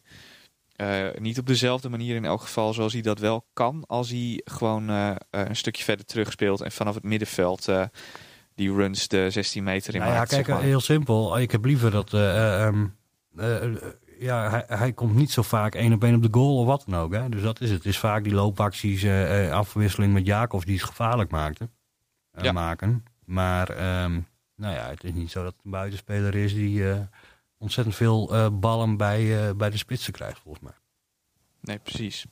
[0.76, 4.42] Eh, niet op dezelfde manier in elk geval zoals hij dat wel kan als hij
[4.44, 7.68] gewoon eh, een stukje verder terug speelt en vanaf het middenveld
[8.56, 10.30] die runs de 16 meter in Nou ja, maakt.
[10.30, 10.64] kijk, zeg maar.
[10.64, 11.40] heel simpel.
[11.40, 12.14] Ik heb liever dat...
[12.14, 12.68] eh,
[14.22, 16.84] ja, hij, hij komt niet zo vaak één op één op de goal of wat
[16.88, 17.14] dan ook.
[17.14, 17.30] Hè?
[17.30, 17.78] Dus dat is het.
[17.78, 21.70] Het is vaak die loopacties, eh, eh, afwisseling met Jacobs die het gevaarlijk maakte,
[22.32, 22.52] eh, Ja.
[22.52, 23.04] maken.
[23.26, 24.20] Maar ehm,
[24.56, 26.84] nou ja, het is niet zo dat het een buitenspeler is die
[27.58, 30.74] ontzettend veel ballen bij, bij de spitsen krijgt, volgens mij.
[31.62, 32.26] Nee, precies.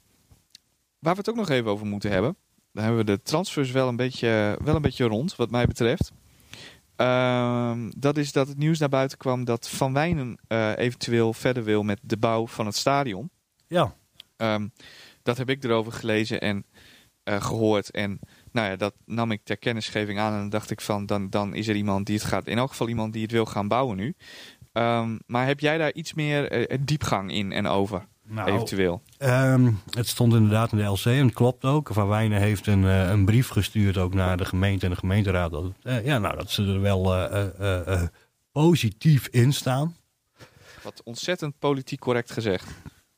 [0.99, 2.35] Waar we het ook nog even over moeten hebben.
[2.71, 6.11] Dan hebben we de transfers wel een beetje, wel een beetje rond, wat mij betreft.
[6.99, 11.63] Ehm, dat is dat het nieuws naar buiten kwam dat Van Wijnen eh, eventueel verder
[11.63, 13.29] wil met de bouw van het stadion.
[13.67, 13.95] Ja,
[14.39, 14.67] Ehm,
[15.23, 16.65] dat heb ik erover gelezen en
[17.23, 17.91] eh, gehoord.
[17.91, 18.19] En
[18.51, 20.33] nou ja, dat nam ik ter kennisgeving aan.
[20.33, 22.47] En dan dacht ik van, dan, dan is er iemand die het gaat...
[22.47, 24.15] In elk geval iemand die het wil gaan bouwen nu.
[24.71, 29.01] Ehm, maar heb jij daar iets meer eh, diepgang in en over, nou, eventueel?
[29.17, 31.89] Ehm, het stond inderdaad in de LC en het klopt ook.
[31.93, 35.51] Van Wijnen heeft een, eh, een brief gestuurd ook naar de gemeente en de gemeenteraad.
[35.51, 38.03] Dat, eh, ja, nou, dat ze er wel eh,
[38.51, 39.95] positief in staan.
[40.83, 42.67] Wat ontzettend politiek correct gezegd.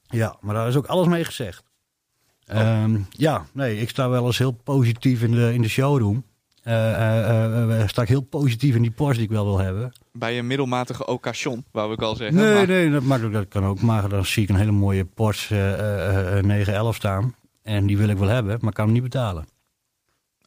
[0.08, 1.64] Ja, maar daar is ook alles mee gezegd.
[2.46, 6.24] Ehm, ja, nee, ik sta wel eens heel positief in de, in de showroom.
[7.88, 9.92] Sta ik heel positief in die Porsche die ik wel wil hebben.
[10.14, 12.38] Bij een middelmatige occasion, wou ik al zeggen.
[12.38, 13.82] Nee, maar nee, dat, maar dat kan ook.
[13.82, 17.36] Maar dan zie ik een hele mooie Porsche eh, eh, 911 staan.
[17.64, 19.46] En die wil ik wel hebben, maar kan hem niet betalen.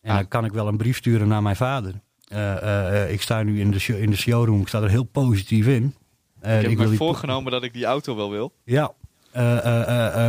[0.00, 0.16] En Ah.
[0.16, 2.00] dan kan ik wel een brief sturen naar mijn vader.
[2.28, 4.88] Eh, eh, eh, ik sta nu in de, show- in de showroom, ik sta er
[4.90, 5.84] heel positief in.
[5.84, 5.94] Ik
[6.42, 8.52] heb wil me die- voorgenomen dat ik die auto wel wil.
[8.64, 8.92] Ja,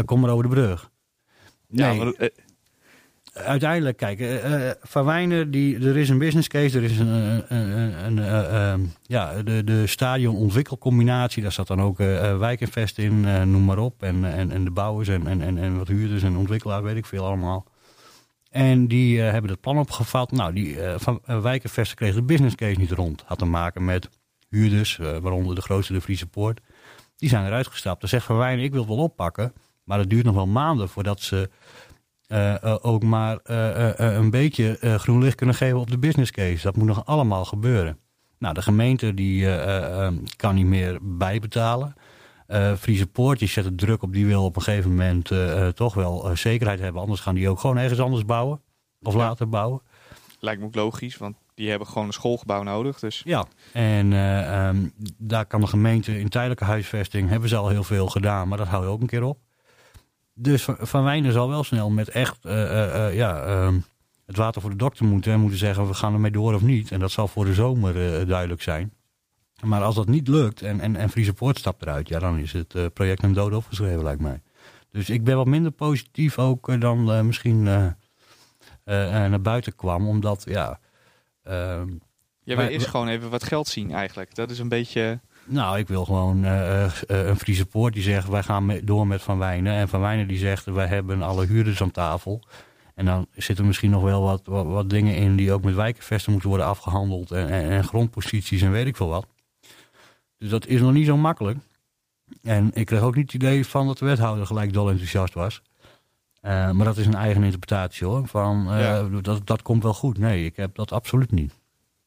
[0.06, 0.90] kom maar over de brug.
[1.68, 2.14] Ja, maar,
[3.44, 7.08] uiteindelijk, kijk, eh, eh, Van Wijnen, die, er is een business case, er is een,
[7.08, 12.38] een, een, een, eh, ehm, ja, de, de stadion-ontwikkelcombinatie, daar zat dan ook eh eh,
[12.38, 15.88] Wijkinvest in, eh, noem maar op, en, en, en de bouwers en, en, en, wat
[15.88, 17.66] huurders en ontwikkelaars, weet ik veel allemaal.
[18.56, 20.32] En die eh, hebben het plan opgevat.
[20.32, 23.24] Nou, die eh, van uh, Wijkenvest kreeg de business case niet rond.
[23.26, 24.10] Had te maken met
[24.50, 26.62] huurders, eh, waaronder de grootste de Friese Poort.
[27.16, 28.00] Die zijn eruit gestapt.
[28.00, 29.54] Dan zegt Van Wijnen, ik wil het wel oppakken.
[29.84, 31.50] Maar het duurt nog wel maanden voordat ze
[32.28, 36.64] eh, eh, ook maar eh, een beetje groen licht kunnen geven op de business case.
[36.64, 37.98] Dat moet nog allemaal gebeuren.
[38.40, 41.94] Nou, de gemeente die eh, eh, eh, kan niet meer bijbetalen.
[42.80, 45.32] Friese Poort die zet druk op, die wil op een gegeven moment
[45.76, 47.02] toch wel zekerheid hebben.
[47.02, 48.62] Anders gaan die ook gewoon ergens anders bouwen.
[49.02, 49.20] Of Ja.
[49.20, 49.82] later bouwen.
[50.40, 53.00] lijkt me ook logisch, want die hebben gewoon een schoolgebouw nodig.
[53.00, 54.78] Dus Ja, en eh, ehm,
[55.18, 58.68] daar kan de gemeente in tijdelijke huisvesting, hebben ze al heel veel gedaan, maar dat
[58.68, 59.38] hou je ook een keer op.
[60.38, 63.80] Dus Van- Wijnen zal wel snel met echt eh, eh, eh, ja, ehm,
[64.26, 66.92] het water voor de dokter moeten en moeten zeggen we gaan ermee door of niet.
[66.92, 67.94] En dat zal voor de zomer
[68.28, 68.94] duidelijk zijn.
[69.64, 72.52] Maar als dat niet lukt en, en, en Friese Poort stapt eruit, ja, dan is
[72.54, 74.42] het project een dood opgeschreven, lijkt mij.
[74.92, 77.64] Dus ik ben wat minder positief ook dan misschien
[78.84, 80.80] naar buiten kwam, omdat ja.
[81.44, 81.90] ehm,
[82.44, 84.36] jij wil eerst gewoon even wat geld zien eigenlijk.
[84.36, 85.20] Dat is een beetje...
[85.46, 89.22] Nou, ik wil gewoon eh, eh, een Friese Poort die zegt wij gaan door met
[89.22, 89.74] Van Wijnen.
[89.74, 92.42] En Van Wijnen die zegt wij hebben alle huurders aan tafel.
[92.96, 96.32] En dan zitten misschien nog wel wat, wat, wat dingen in die ook met wijkenvesten
[96.32, 97.32] moeten worden afgehandeld.
[97.32, 99.28] En, en, en grondposities en weet ik veel wat.
[100.38, 101.58] Dus dat is nog niet zo makkelijk.
[102.42, 105.62] En ik kreeg ook niet het idee van dat de wethouder gelijk dol enthousiast was.
[106.42, 108.28] Eh, maar dat is een eigen interpretatie hoor.
[108.28, 109.04] Van, eh, Ja.
[109.22, 110.18] dat, dat komt wel goed.
[110.18, 111.54] Nee, ik heb dat absoluut niet.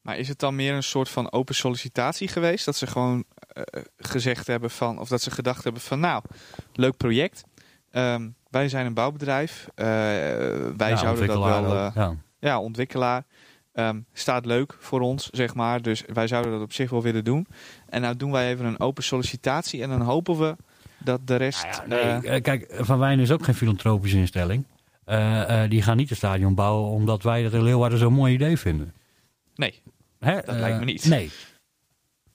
[0.08, 2.64] Maar is het dan meer een soort van open sollicitatie geweest?
[2.64, 3.62] Dat ze gewoon eh,
[3.98, 4.98] gezegd hebben van...
[4.98, 6.22] Of dat ze gedacht hebben van nou,
[6.72, 7.44] leuk project.
[7.90, 9.68] Ehm, wij zijn een bouwbedrijf.
[9.74, 9.86] Eh,
[10.76, 11.64] wij Ja, zouden dat wel...
[11.76, 12.14] eh, ja.
[12.38, 13.24] ja, ontwikkelaar.
[13.72, 15.82] Ehm, staat leuk voor ons, zeg maar.
[15.82, 17.46] Dus wij zouden dat op zich wel willen doen.
[17.88, 19.82] En nou doen wij even een open sollicitatie.
[19.82, 20.56] En dan hopen we
[20.98, 21.62] dat de rest...
[21.86, 24.64] Nou ja, nee, eh, eh, kijk, Van Wijnen is ook geen filantropische instelling.
[25.04, 28.34] Eh, eh, die gaan niet het stadion bouwen omdat wij dat in Leeuwarden zo'n mooi
[28.34, 28.92] idee vinden.
[29.54, 29.82] nee,
[30.18, 30.34] Hè?
[30.34, 31.04] Dat Eh, lijkt me niet.
[31.08, 31.30] Nee.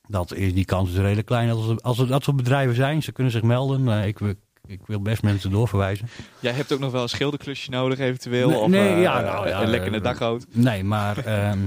[0.08, 1.50] Dat is, die kans is redelijk klein.
[1.50, 3.88] Als er, als er dat soort bedrijven zijn, ze kunnen zich melden.
[3.90, 4.34] Eh, ik, wil-
[4.68, 6.08] ik wil best mensen doorverwijzen.
[6.40, 8.50] jij hebt ook nog wel een schilderklusje nodig eventueel.
[8.50, 10.46] Nee, of nee, eh, ja, nou ja, een lekkere eh, daggoot.
[10.52, 11.60] Nee, maar ehm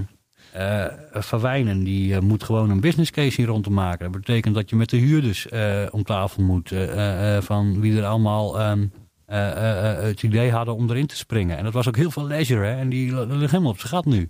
[0.52, 4.12] eh, Van Wijnen die eh, moet gewoon een business case hier rond te maken.
[4.12, 6.72] Dat betekent dat je met de huurders eh, om tafel moet.
[6.72, 8.86] eh, eh, van wie er allemaal ehm,
[9.26, 11.56] eh, eh, eh, het idee hadden om erin te springen.
[11.56, 12.66] En dat was ook heel veel leisure.
[12.66, 12.76] Hè?
[12.78, 14.28] En die ligt helemaal op zijn gat nu.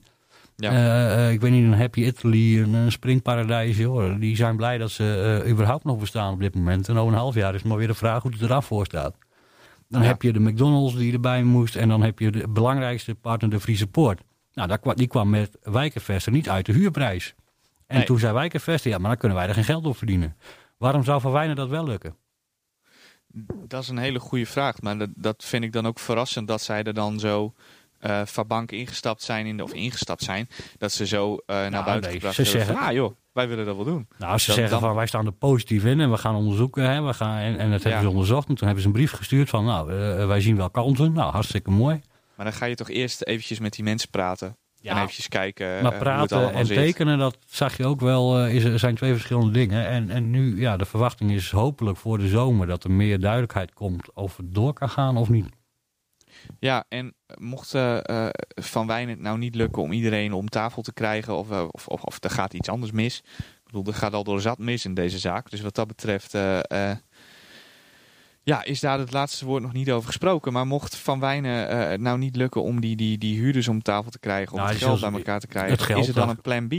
[0.56, 0.70] Ja.
[0.70, 3.76] Eh, eh, ik weet niet, een Happy Italy, een, een springparadijs.
[3.76, 4.20] Joh.
[4.20, 6.88] Die zijn blij dat ze eh, überhaupt nog bestaan op dit moment.
[6.88, 8.66] En over een half jaar is het maar weer de vraag hoe het er af
[8.66, 9.16] voor staat.
[9.88, 10.06] Dan Ja.
[10.06, 11.76] heb je de McDonald's die erbij moest.
[11.76, 14.20] En dan heb je de belangrijkste partner, de Friese Poort.
[14.52, 17.34] Nou, daar die kwam met Wijkenvesten niet uit de huurprijs.
[17.86, 18.06] En Nee.
[18.06, 20.36] toen zei Wijkenvesten, ja, maar dan kunnen wij er geen geld op verdienen.
[20.78, 22.16] Waarom zou Van Wijnen dat wel lukken?
[23.68, 24.80] Dat is een hele goede vraag.
[24.80, 27.54] Maar dat, dat vind ik dan ook verrassend dat zij er dan zo
[28.06, 29.46] eh van bank ingestapt zijn.
[29.46, 30.48] In de, of ingestapt zijn.
[30.78, 33.64] Dat ze zo eh, naar buiten nee, gebracht ze zeggen- van, ah joh, wij willen
[33.66, 34.08] dat wel doen.
[34.18, 36.90] Nou, als ze zeggen dan- van wij staan er positief in en we gaan onderzoeken.
[36.90, 38.06] Hè, we gaan, en, en dat hebben Ja.
[38.06, 38.48] ze onderzocht.
[38.48, 41.12] En toen hebben ze een brief gestuurd van nou, eh, wij zien wel kansen.
[41.12, 42.00] Nou, hartstikke mooi.
[42.36, 44.56] Maar dan ga je toch eerst eventjes met die mensen praten.
[44.80, 44.90] Ja.
[44.92, 46.76] En eventjes kijken Maar hoe het praten en zit.
[46.76, 49.86] tekenen, dat zag je ook wel, is, zijn twee verschillende dingen.
[49.86, 53.72] En, en nu, ja, de verwachting is hopelijk voor de zomer dat er meer duidelijkheid
[53.74, 55.46] komt of het door kan gaan of niet.
[56.58, 60.82] Ja, en mocht eh, eh, Van Wijn het nou niet lukken om iedereen om tafel
[60.82, 63.22] te krijgen, of, eh, of, of, of er gaat iets anders mis.
[63.66, 65.50] Ik bedoel, er gaat al door zat mis in deze zaak.
[65.50, 66.96] Dus wat dat betreft, eh, eh,
[68.42, 70.52] ja, is daar het laatste woord nog niet over gesproken.
[70.52, 73.82] Maar mocht Van Wijnen eh, het nou niet lukken om die, die, die huurders om
[73.82, 76.28] tafel te krijgen, om Nou, het geld bij elkaar te krijgen, geld is er dan
[76.28, 76.74] een plan B?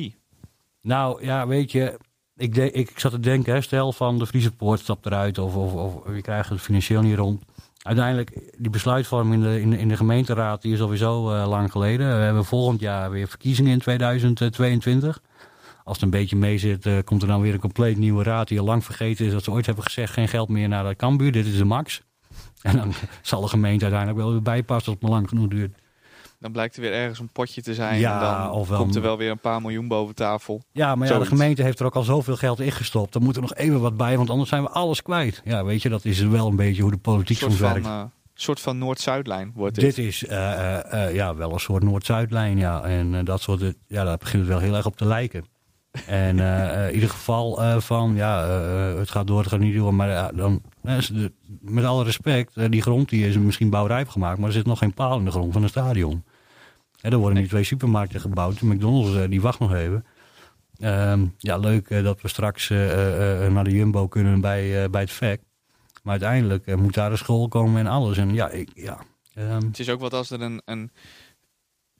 [0.82, 2.00] Nou ja, weet je,
[2.36, 5.56] ik, de, ik zat te denken, hè, stel van de Friese Poort stapt eruit of,
[5.56, 7.44] of, of we krijgen het financieel niet rond.
[7.88, 12.18] Uiteindelijk, die besluitvorming in de, in in de gemeenteraad die is sowieso eh, lang geleden.
[12.18, 15.22] We hebben volgend jaar weer verkiezingen in 2022.
[15.84, 18.48] Als het een beetje mee zit, eh, komt er dan weer een compleet nieuwe raad
[18.48, 20.96] die al lang vergeten is dat ze ooit hebben gezegd geen geld meer naar de
[20.96, 21.32] Kambuur.
[21.32, 22.02] Dit is de max.
[22.62, 25.78] En dan zal de gemeente uiteindelijk wel weer bijpassen als het maar lang genoeg duurt.
[26.40, 29.02] Dan blijkt er weer ergens een potje te zijn Ja, en dan komt er een-
[29.02, 30.64] wel weer een paar miljoen boven tafel.
[30.72, 33.16] Ja, maar ja, de gemeente heeft er ook al zoveel geld in gestopt.
[33.16, 35.42] Er moet er nog even wat bij, want anders zijn we alles kwijt.
[35.46, 37.86] Ja, weet je, dat is wel een beetje hoe de Een politiek soms werkt.
[37.86, 39.96] eh, soort van Noord-Zuidlijn wordt dit.
[39.96, 42.82] Dit is eh, eh, ja, wel een soort Noord-Zuidlijn, ja.
[42.84, 45.46] En dat soort, ja, daar begint het wel heel erg op te lijken.
[46.08, 46.40] En
[46.88, 48.48] in ieder geval van, ja,
[48.98, 49.94] het gaat door, het gaat niet door.
[49.94, 50.62] Maar dan,
[51.62, 54.94] met alle respect, die grond die is misschien bouwrijp gemaakt, maar er zit nog geen
[54.94, 56.24] paal in de grond van een stadion.
[57.08, 58.60] Hè, er worden nu twee supermarkten gebouwd.
[58.60, 60.06] De McDonald's eh, die wacht nog even.
[60.80, 65.12] Ehm, ja, leuk eh, dat we straks eh, naar de Jumbo kunnen bij, bij het
[65.12, 65.42] VEC.
[66.04, 68.18] Maar uiteindelijk moet daar een school komen en alles.
[68.18, 69.00] En ja, ik, ja.
[69.34, 70.92] ehm, Het is ook wat als er een, een.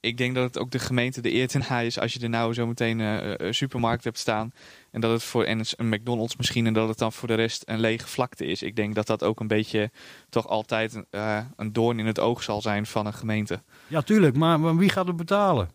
[0.08, 2.30] Ik denk dat het ook de gemeente de eer ten haai is als je er
[2.30, 4.52] nou zo meteen eh, een supermarkt hebt staan.
[4.92, 7.64] En dat het voor en een McDonald's misschien en dat het dan voor de rest
[7.66, 8.62] een lege vlakte is.
[8.64, 9.92] Ik denk dat dat ook een beetje
[10.30, 13.62] toch altijd eh, een doorn in het oog zal zijn van een gemeente.
[13.88, 14.36] ja, tuurlijk.
[14.36, 15.70] Maar, maar wie gaat het betalen?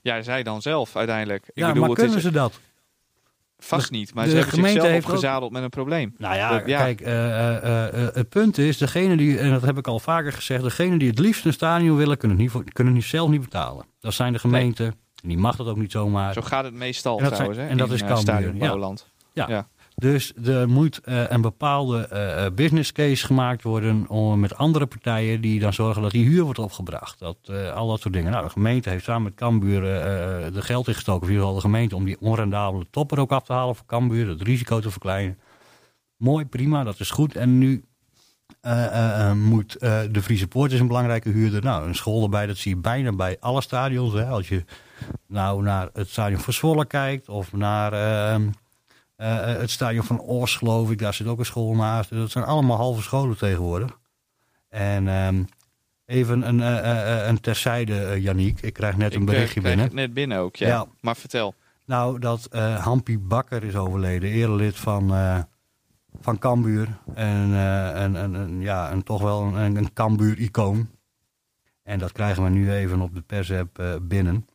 [0.00, 1.44] Ja, zij dan zelf uiteindelijk.
[1.46, 2.60] Ik ja, bedoel, maar het kunnen is ze dat?
[3.64, 4.14] Vast niet.
[4.14, 6.14] Maar de ze hebben gemeente heeft ook- opgezadeld met een probleem.
[6.18, 6.78] Nou ja, Dat- ja.
[6.78, 10.32] kijk, eh, eh, eh, het punt is, degene die, en dat heb ik al vaker
[10.32, 13.30] gezegd, degene die het liefst een stadion willen, kunnen het, niet, voor- kunnen het zelf
[13.30, 13.84] niet betalen.
[14.00, 14.86] Dat zijn de gemeenten,
[15.22, 16.32] en die mag dat ook niet zomaar.
[16.32, 17.60] Zo gaat het meestal En dat trouwens.
[17.60, 18.90] hè, en dat in, is Cambuur, Stadion ja.
[19.32, 19.46] Ja.
[19.48, 19.68] Ja.
[19.96, 24.86] Dus er moet eh, een bepaalde eh, eh, business case gemaakt worden om, met andere
[24.86, 27.18] partijen die dan zorgen dat die huur wordt opgebracht.
[27.18, 27.36] Dat,
[27.74, 28.30] al dat soort dingen.
[28.30, 29.80] Nou, de gemeente heeft samen met Cambuur
[30.52, 33.52] de geld ingestoken, in ieder geval de gemeente, om die onrendabele topper ook af te
[33.52, 35.38] halen voor Cambuur, het risico te verkleinen.
[36.16, 37.36] Mooi, prima, dat is goed.
[37.36, 37.84] En nu
[39.34, 41.62] moet de Friese Poort is een belangrijke huurder.
[41.62, 44.12] Nou, een school erbij, dat zie je bijna bij alle stadions.
[44.12, 44.24] Hè.
[44.24, 44.64] Als je
[45.26, 48.52] nou naar het stadion van Zwolle kijkt of naar ehm, eh, eh,
[49.30, 52.10] het stadion van Oors, geloof ik, daar zit ook een school naast.
[52.10, 53.98] Dat zijn allemaal halve scholen tegenwoordig.
[54.68, 55.42] En ehm,
[56.06, 58.60] even een, eh, eh, eh, een terzijde, eh Janiek.
[58.60, 59.84] Ik krijg net een Ik, eh, berichtje krijg binnen.
[59.84, 60.66] het net binnen ook, ja.
[60.68, 60.86] Ja.
[61.00, 61.54] Maar vertel.
[61.86, 65.38] Nou, dat eh Hampie Bakker is overleden, erelid van, eh
[66.20, 66.88] van Cambuur.
[67.14, 70.88] En, eh, en, en, en ja, en toch wel een, een Cambuur-icoon.
[71.82, 74.48] En dat krijgen we nu even op de persapp eh binnen.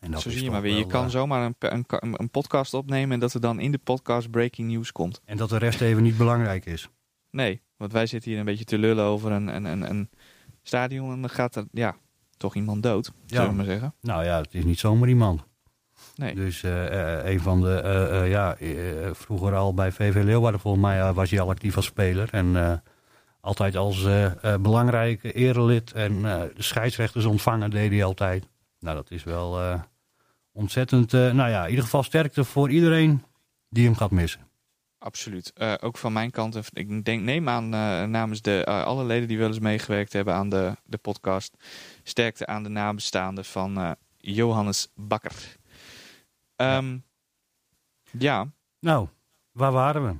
[0.00, 0.76] En dat Zo is zie je maar weer.
[0.76, 3.78] Je kan eh, zomaar een, een, een podcast opnemen en dat er dan in de
[3.78, 5.20] podcast breaking news komt.
[5.24, 6.88] En dat de rest even niet belangrijk is.
[7.30, 10.10] Nee, want wij zitten hier een beetje te lullen over een, een, een, een
[10.62, 11.96] stadion en dan gaat er ja,
[12.36, 13.94] toch iemand dood, zullen we maar zeggen.
[14.00, 15.42] Nou ja, het is niet zomaar iemand.
[16.16, 16.34] Nee.
[16.34, 18.56] Dus eh, eh, een van de, ja,
[19.14, 22.28] vroeger al bij VV Leeuwarden volgens mij was hij al actief als speler.
[22.32, 22.82] En
[23.40, 24.06] altijd als
[24.60, 28.46] belangrijke erelid en de scheidsrechters ontvangen deed hij altijd.
[28.78, 29.82] Nou, dat is wel eh,
[30.52, 33.24] ontzettend, eh, nou ja, in ieder geval sterkte voor iedereen
[33.68, 34.40] die hem gaat missen.
[34.98, 35.52] Absoluut.
[35.52, 37.68] Eh, ook van mijn kant, ik denk, neem aan
[38.10, 41.56] namens de, alle leden die wel eens meegewerkt hebben aan de, de podcast,
[42.02, 45.56] sterkte aan de nabestaanden van Johannes Bakker.
[46.56, 46.98] Ehm,
[48.18, 48.46] ja,
[48.80, 49.08] Nou,
[49.52, 50.14] waar waren we?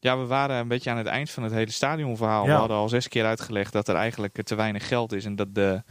[0.00, 2.44] Ja, we waren een beetje aan het eind van het hele stadionverhaal.
[2.44, 2.52] Ja.
[2.52, 5.24] We hadden al zes keer uitgelegd dat er eigenlijk te weinig geld is.
[5.24, 5.82] En dat de,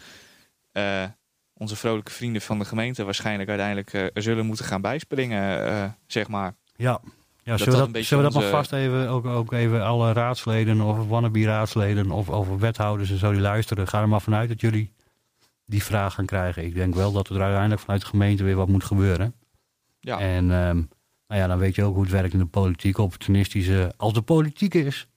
[1.57, 5.83] onze vrolijke vrienden van de gemeente waarschijnlijk uiteindelijk eh, er zullen moeten gaan bijspringen, eh,
[6.07, 6.53] zeg maar.
[6.75, 7.01] Ja.
[7.43, 9.83] Ja, zullen dat we dat, zullen we dat onze- maar vast even, ook, ook even
[9.83, 13.87] alle raadsleden of wannabe-raadsleden of, of wethouders en zo die luisteren.
[13.87, 14.93] Ga er maar vanuit dat jullie
[15.65, 16.63] die vraag gaan krijgen.
[16.65, 19.33] Ik denk wel dat er uiteindelijk vanuit de gemeente weer wat moet gebeuren.
[19.99, 20.75] Ja, En ehm,
[21.27, 22.97] nou ja, dan weet je ook hoe het werkt in de politiek.
[22.97, 25.07] Opportunistische, als de politiek is,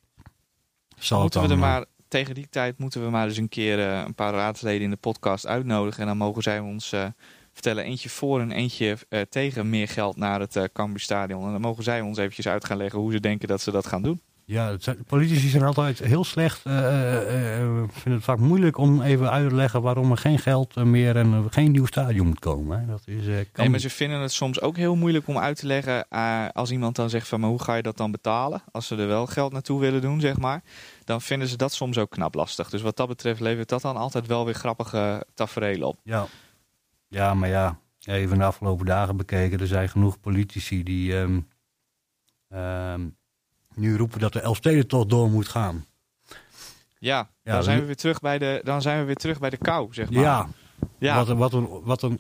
[0.99, 1.59] zal het moeten we dan...
[1.59, 4.33] er eh, maar, tegen die tijd moeten we maar eens een keer eh, een paar
[4.33, 6.01] raadsleden in de podcast uitnodigen.
[6.01, 7.05] En dan mogen zij ons eh,
[7.53, 11.45] vertellen, eentje voor en eentje eh, tegen meer geld naar het uh, Cambuur Stadion.
[11.47, 13.87] En dan mogen zij ons eventjes uit gaan leggen hoe ze denken dat ze dat
[13.87, 14.21] gaan doen.
[14.45, 16.61] Ja, zijn- politici zijn altijd heel slecht.
[16.65, 16.73] eh,
[17.93, 21.47] vinden het vaak moeilijk om even uit te leggen waarom er geen geld meer en
[21.51, 22.81] geen nieuw stadion moet komen.
[22.81, 22.87] Hè.
[22.87, 23.45] Dat is, kan...
[23.55, 26.09] Nee, maar ze vinden het soms ook heel moeilijk om uit te leggen
[26.53, 28.63] als iemand dan zegt van maar hoe ga je dat dan betalen?
[28.73, 30.63] Als ze er wel geld naartoe willen doen, zeg maar.
[31.09, 32.71] Dan vinden ze dat soms ook knap lastig.
[32.71, 35.99] Dus wat dat betreft levert dat dan altijd wel weer grappige tafereelen op.
[36.03, 36.27] ja.
[37.09, 39.61] ja, maar ja, even de afgelopen dagen bekeken.
[39.61, 41.41] Er zijn genoeg politici die ehm,
[42.49, 43.09] ehm,
[43.75, 45.87] nu roepen dat de Elfstedentocht door moet gaan.
[46.99, 49.39] Ja, Ja, dan, zijn we- we weer terug bij de, dan zijn we weer terug
[49.39, 50.23] bij de kou, zeg maar.
[50.23, 50.49] Ja,
[50.99, 51.17] ja.
[51.17, 52.19] Wat, een, wat, een, wat een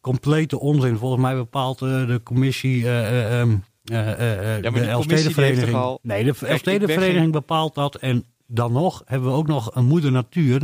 [0.00, 0.96] complete onzin.
[0.96, 2.84] Volgens mij bepaalt eh, de commissie.
[2.84, 3.56] eh, eh, ehm,
[3.90, 5.76] eh, eh, eh, die de Elfstedenvereniging.
[5.76, 7.94] al- Nee, de Elfstedenvereniging bepaalt dat.
[7.94, 10.60] En dan nog hebben we ook nog een moeder natuur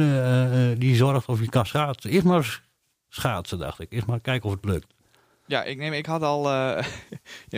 [0.78, 2.10] die zorgt of je kan schaatsen.
[2.10, 2.62] Eerst maar
[3.08, 3.92] schaatsen, dacht ik.
[3.92, 4.86] Eerst maar kijken of het lukt.
[5.46, 6.48] Ja, ik neem, ik had al.
[6.50, 6.82] ja,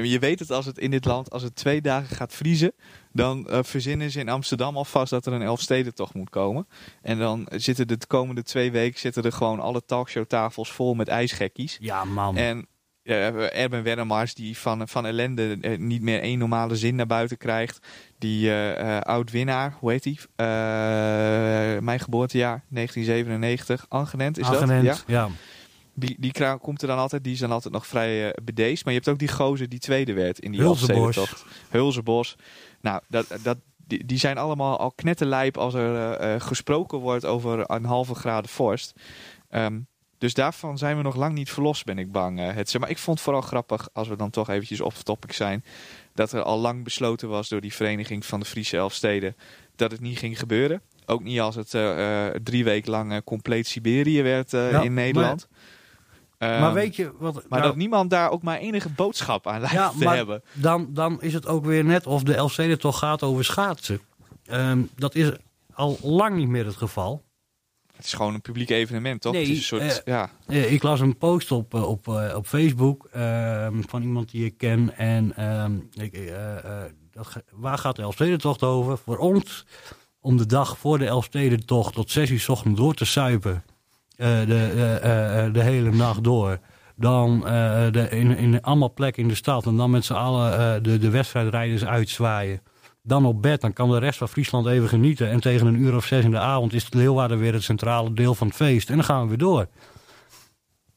[0.03, 2.73] je weet het als het in dit land, als het twee dagen gaat vriezen,
[3.13, 6.67] dan verzinnen ze in Amsterdam alvast dat er een Elfstedentocht moet komen.
[7.03, 11.77] En dan zitten de komende twee weken zitten er gewoon alle talkshowtafels vol met ijsgekkies.
[11.81, 12.37] Ja, man.
[12.37, 12.67] En
[13.07, 17.37] ja, Erben Wennemars, die van, van ellende eh, niet meer één normale zin naar buiten
[17.37, 17.87] krijgt.
[18.19, 20.19] Die eh, eh, oud-winnaar, hoe heet die?
[20.37, 20.47] Eh,
[21.79, 23.87] mijn geboortejaar, 1997.
[23.89, 24.69] Angenent is dat?
[24.69, 24.97] Ja.
[25.07, 25.29] ja.
[25.95, 28.85] Die, die kraan komt er dan altijd, die is dan altijd nog vrij eh bedeesd.
[28.85, 31.45] Maar je hebt ook die gozer die tweede werd in die Hulzenbos.
[31.69, 32.37] Hulzenbos.
[32.81, 37.25] Nou, dat, dat, die, die zijn allemaal al knetterlijp als er eh, eh, gesproken wordt
[37.25, 38.93] over een halve graden vorst.
[39.49, 39.81] Ehm,
[40.19, 42.39] dus daarvan zijn we nog lang niet verlost, ben ik bang.
[42.41, 45.65] eh, het, maar ik vond vooral grappig, als we dan toch eventjes off topic zijn,
[46.15, 49.37] dat er al lang besloten was door die vereniging van de Friese Elfsteden
[49.77, 50.81] dat het niet ging gebeuren.
[51.07, 54.95] Ook niet als het eh, eh, drie weken lang eh, compleet Siberië werd Ja, in
[54.95, 55.49] Nederland.
[56.39, 57.35] maar Ehm, weet je wat.
[57.35, 60.43] maar nou, dat niemand daar ook maar enige boodschap aan lijkt Ja, te maar hebben.
[60.53, 64.01] dan, dan is het ook weer net of de Elfstedentocht gaat over schaatsen.
[64.47, 65.31] Ehm, dat is
[65.73, 67.23] al lang niet meer het geval.
[67.97, 69.33] Het is gewoon een publiek evenement, toch?
[69.33, 72.09] Nee, het is een soort, eh, ja, Eh, ik las een post op, eh, op,
[72.35, 74.97] op Facebook ehm, van iemand die ik ken.
[74.97, 76.33] En ehm, ik,
[77.13, 78.99] dat, waar gaat de Elfstedentocht over?
[78.99, 79.67] Voor ons
[80.21, 83.65] om de dag voor de Elfstedentocht tot zes uur 's ochtends door te suipen.
[84.17, 86.59] de, de hele nacht door.
[86.97, 87.41] Dan
[87.93, 89.67] de, in, in allemaal plekken in de stad.
[89.67, 92.61] En dan met z'n allen de, de wedstrijdrijders uitzwaaien.
[93.07, 95.31] Dan op bed, dan kan de rest van Friesland even genieten.
[95.31, 98.13] En tegen een uur of zes in de avond is het Leeuwarden weer het centrale
[98.13, 98.89] deel van het feest.
[98.89, 99.67] En dan gaan we weer door.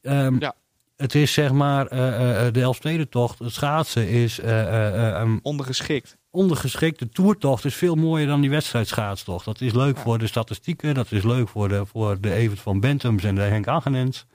[0.02, 0.54] Ehm, Ja.
[0.96, 6.16] Het is zeg maar, eh, eh, de Elfstedentocht, het schaatsen is een ondergeschikt.
[6.30, 7.64] ondergeschikte toertocht.
[7.64, 9.44] is veel mooier dan die wedstrijdschaatstocht.
[9.44, 12.80] Dat is leuk voor de statistieken, dat is leuk voor de, voor de Evert van
[12.80, 14.26] Bentums en de Henk Aggenens.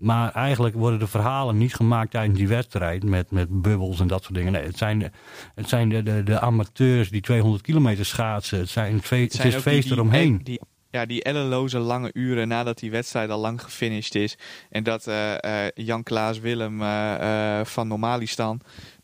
[0.00, 4.22] Maar eigenlijk worden de verhalen niet gemaakt tijdens die wedstrijd met, met bubbels en dat
[4.22, 4.52] soort dingen.
[4.52, 5.10] Nee, het zijn, de,
[5.54, 8.58] het zijn de, de, de amateurs die 200 kilometer schaatsen.
[8.58, 10.40] Het, zijn het, fe- het, is feest die- eromheen.
[10.44, 10.60] Die,
[10.90, 14.38] ja, die ellenloze lange uren nadat die wedstrijd al lang gefinished is.
[14.70, 18.60] En dat eh, eh, Jan-Klaas Willem eh, eh, van Normalistan...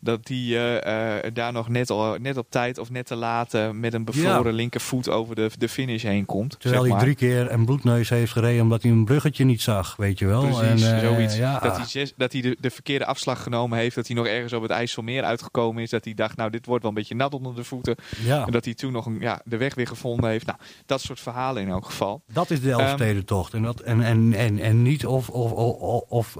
[0.07, 3.53] dat die eh, eh, daar nog net, al, net op tijd of net te laat...
[3.53, 6.59] eh, met een bevroren linkervoet over de, de finish heen komt.
[6.59, 7.15] Terwijl zeg hij maar.
[7.15, 10.41] drie keer een bloedneus heeft gereden omdat hij een bruggetje niet zag, weet je wel.
[10.41, 11.37] Precies, en, zoiets.
[11.37, 13.95] ja, dat hij, zes- dat hij de, de verkeerde afslag genomen heeft.
[13.95, 15.89] Dat hij nog ergens op het IJsselmeer uitgekomen is.
[15.89, 17.95] Dat hij dacht, nou, dit wordt wel een beetje nat onder de voeten.
[18.23, 18.45] ja.
[18.45, 20.45] En dat hij toen nog een, ja, de weg weer gevonden heeft.
[20.45, 22.21] Nou, dat soort verhalen in elk geval.
[22.33, 23.53] Dat is de Ehm, Elfstedentocht.
[23.53, 26.33] en, dat, en, en, en, en niet of, of, of, of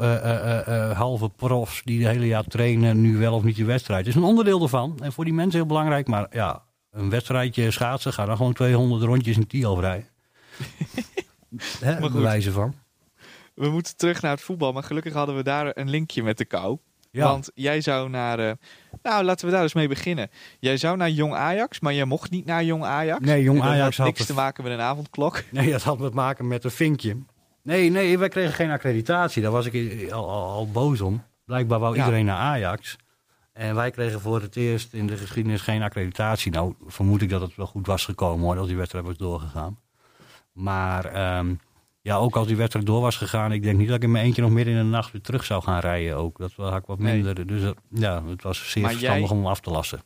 [0.93, 4.05] halve profs die de hele jaar trainen nu wel of niet die wedstrijd.
[4.05, 4.97] Het is een onderdeel ervan.
[5.01, 6.07] En voor die mensen heel belangrijk.
[6.07, 10.07] Maar ja, een wedstrijdje schaatsen, ga dan gewoon 200 rondjes in Tiel rijden.
[11.79, 12.11] Hè, goed.
[12.13, 12.73] bewijzen van.
[13.55, 14.71] We moeten terug naar het voetbal.
[14.73, 16.77] Maar gelukkig hadden we daar een linkje met de kou.
[17.11, 18.39] Ja, Want jij zou naar...
[18.39, 18.51] eh,
[19.03, 20.29] nou, laten we daar eens mee beginnen.
[20.59, 23.25] Jij zou naar Jong Ajax, maar jij mocht niet naar Jong Ajax.
[23.25, 25.43] Nee, Jong Ajax had had niks het- te maken met een avondklok.
[25.51, 27.17] nee, dat had met maken met een vinkje.
[27.63, 29.41] Nee, nee, wij kregen geen accreditatie.
[29.41, 31.23] Daar was ik al, al, al boos om.
[31.45, 31.99] Blijkbaar wou Ja.
[32.03, 32.95] iedereen naar Ajax.
[33.57, 36.51] En wij kregen voor het eerst in de geschiedenis geen accreditatie.
[36.51, 39.79] Nou, vermoed ik dat het wel goed was gekomen hoor, als die wedstrijd was doorgegaan.
[40.51, 41.53] Maar ehm,
[42.01, 44.25] ja, ook als die wedstrijd door was gegaan, ik denk niet dat ik in mijn
[44.25, 46.37] eentje nog midden in de nacht weer terug zou gaan rijden ook.
[46.37, 47.13] Dat had ik wat Nee.
[47.23, 47.47] minder.
[47.47, 50.01] Dus eh, ja, het was zeer Maar verstandig jij- om af te lassen.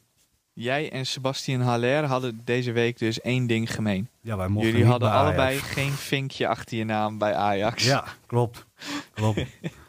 [0.53, 4.07] Jij en Sebastian Haller hadden deze week dus één ding gemeen.
[4.21, 7.85] Ja, wij mochten Jullie niet hadden allebei geen vinkje achter je naam bij Ajax.
[7.85, 8.65] Ja, klopt.
[9.13, 9.41] klopt.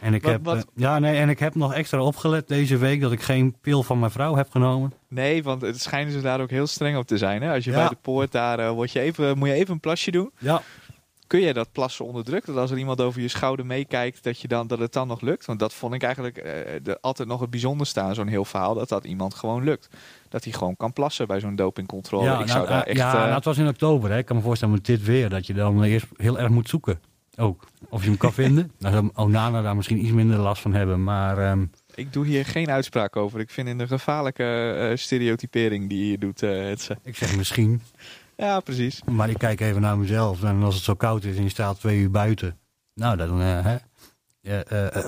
[0.00, 2.76] En ik, Wat- heb, wat- eh, ja, nee, en ik heb nog extra opgelet deze
[2.76, 4.92] week dat ik geen pil van mijn vrouw heb genomen.
[5.08, 7.42] Nee, want het schijnen ze daar ook heel streng op te zijn.
[7.42, 7.54] Hè?
[7.54, 7.76] Als je Ja.
[7.76, 10.30] bij de poort daar word je even, moet je even een plasje doen.
[10.38, 10.62] Ja,
[11.26, 12.52] Kun jij dat plassen onderdrukken?
[12.52, 15.20] Dat als er iemand over je schouder meekijkt, dat, je dan, dat het dan nog
[15.20, 15.46] lukt?
[15.46, 18.74] Want dat vond ik eigenlijk eh, de, altijd nog het bijzonderste aan zo'n heel verhaal.
[18.74, 19.88] Dat dat iemand gewoon lukt.
[20.28, 22.24] Dat hij gewoon kan plassen bij zo'n dopingcontrole.
[22.24, 22.96] ja, ik nou, zou daar echt...
[22.96, 24.10] ja nou, het was in oktober.
[24.10, 24.18] Hè.
[24.18, 27.00] Ik kan me voorstellen met dit weer dat je dan eerst heel erg moet zoeken.
[27.36, 27.64] Ook.
[27.88, 28.70] Of je hem kan vinden.
[28.78, 31.04] Nou, zou Onana daar misschien iets minder last van hebben.
[31.04, 31.64] Maar ehm,
[31.94, 33.40] Ik doe hier geen uitspraak over.
[33.40, 36.42] Ik vind het een gevaarlijke eh, stereotypering die je hier doet.
[36.42, 37.82] eh, het, ik zeg misschien.
[38.36, 39.02] ja, precies.
[39.10, 40.42] Maar ik kijk even naar mezelf.
[40.42, 42.58] En als het zo koud is en je staat twee uur buiten.
[42.94, 43.76] Nou, dan eh, hè.
[44.40, 44.62] Ja,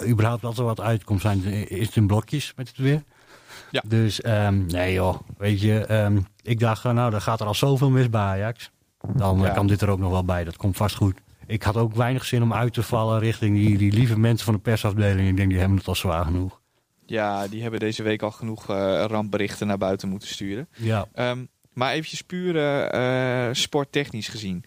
[0.07, 3.03] überhaupt als er wat uitkomt, zijn, is het in blokjes met het weer.
[3.71, 3.83] Ja.
[3.87, 7.91] Dus ehm, nee joh, weet je, ehm, ik dacht, nou, dan gaat er al zoveel
[7.91, 8.71] mis bij Ajax.
[9.15, 9.49] Dan Ja.
[9.49, 11.19] kan dit er ook nog wel bij, dat komt vast goed.
[11.49, 14.55] Ik had ook weinig zin om uit te vallen richting die, die lieve mensen van
[14.55, 15.29] de persafdeling.
[15.29, 16.61] Ik denk, die hebben het al zwaar genoeg.
[17.07, 20.69] Ja, die hebben deze week al genoeg eh, rampberichten naar buiten moeten sturen.
[20.77, 24.65] Ja, Ehm, maar eventjes puur eh, eh, sporttechnisch gezien.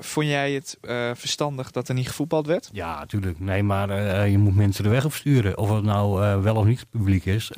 [0.00, 0.78] Vond jij het
[1.14, 2.70] verstandig dat er niet gevoetbald werd?
[2.72, 3.40] ja, natuurlijk.
[3.40, 5.58] Nee, maar je moet mensen de weg op sturen.
[5.58, 7.50] Of het nou wel of niet publiek is.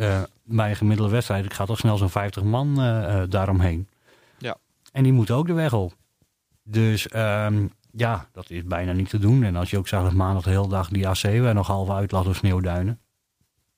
[0.45, 2.74] Bij een gemiddelde wedstrijd gaat toch snel zo'n 50 man
[3.28, 3.88] daaromheen.
[4.38, 4.57] Ja.
[4.92, 5.92] En die moeten ook de weg op.
[6.62, 7.66] Dus ehm,
[7.97, 9.42] ja, dat is bijna niet te doen.
[9.42, 11.90] En als je ook zag dat maandag de hele dag die AC weer nog half
[11.90, 13.01] uit lag door sneeuwduinen.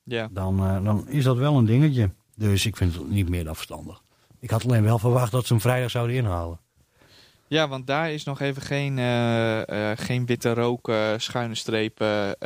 [0.02, 0.28] Ja.
[0.30, 2.10] Dan, eh, dan is dat wel een dingetje.
[2.34, 4.02] Dus ik vind het niet meer dan verstandig.
[4.40, 6.60] Ik had alleen wel verwacht dat ze hem vrijdag zouden inhalen.
[7.48, 12.36] Ja, want daar is nog even geen, eh, eh, geen witte rook, schuine strepen,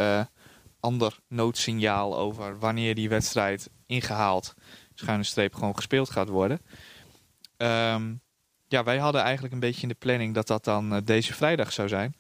[0.80, 4.54] ander noodsignaal over wanneer die wedstrijd ingehaald,
[4.94, 6.60] schuine streep, gewoon gespeeld gaat worden.
[7.56, 8.12] Ehm,
[8.70, 11.72] ja, wij hadden eigenlijk een beetje in de planning dat dat dan eh, deze vrijdag
[11.72, 12.14] zou zijn.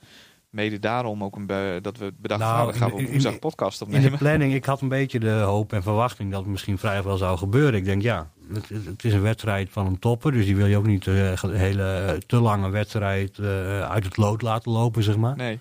[0.50, 1.46] Mede daarom ook een
[1.82, 4.18] dat we bedacht Nou, hadden, gaan we op woensdag podcast In de opnemen.
[4.18, 7.38] planning, ik had een beetje de hoop en verwachting dat het misschien vrijdag wel zou
[7.38, 7.74] gebeuren.
[7.74, 10.32] Ik denk, ja, het, het is een wedstrijd van een topper.
[10.32, 14.04] Dus die wil je ook niet eh, een hele eh, te lange wedstrijd eh, uit
[14.04, 15.36] het lood laten lopen, zeg maar.
[15.36, 15.58] Nee.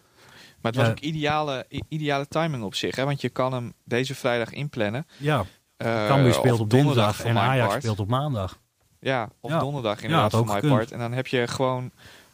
[0.62, 0.92] Maar het was Ja.
[0.92, 2.96] ook ideale, ideale timing op zich.
[2.96, 3.06] Hè?
[3.06, 5.06] Want je kan hem deze vrijdag inplannen.
[5.18, 5.46] Ja,
[5.78, 7.82] Eh, Cambuur speelt op donderdag dinsdag en Ajax part.
[7.84, 8.60] speelt op maandag.
[9.00, 9.60] Ja, of Ja.
[9.60, 10.74] donderdag Ja, inderdaad ook voor gekund.
[10.74, 10.92] part.
[10.92, 11.92] En dan heb je gewoon...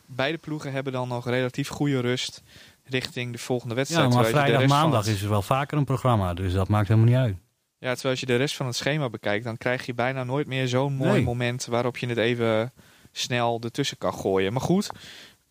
[0.08, 2.44] Beide ploegen hebben dan nog relatief goede rust
[2.84, 4.10] richting de volgende Ja, wedstrijd.
[4.10, 6.34] maar je de vrijdag, maandag het- is er wel vaker een programma.
[6.34, 7.36] Dus dat maakt helemaal niet uit.
[7.78, 9.44] Ja, terwijl als je de rest van het schema bekijkt...
[9.44, 11.24] dan krijg je bijna nooit meer zo'n mooi Nee.
[11.24, 11.66] moment...
[11.66, 12.74] waarop je het even
[13.12, 14.54] snel ertussen kan gooien.
[14.54, 14.90] Maar goed,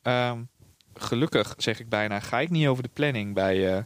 [0.03, 0.39] ehm,
[0.95, 2.21] gelukkig zeg ik bijna...
[2.21, 3.83] ga ik niet over de planning bij eh,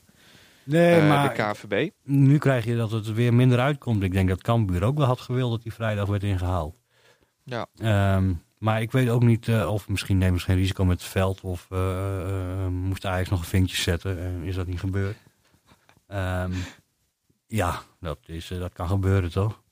[0.65, 1.91] Nee, eh, maar de KVB.
[2.05, 4.03] nu krijg je dat het er weer minder uitkomt.
[4.03, 6.77] Ik denk dat Cambuur ook wel had gewild dat die vrijdag werd ingehaald.
[7.49, 7.67] Ja.
[7.79, 11.11] Ehm, maar ik weet ook niet, eh, of misschien nemen ze geen risico met het
[11.11, 11.41] veld.
[11.41, 12.21] Of eh,
[12.65, 15.17] eh, moest Ajax nog een vinkje zetten en is dat niet gebeurd.
[16.07, 16.53] Ehm,
[17.47, 19.63] ja, dat, is, dat kan gebeuren toch?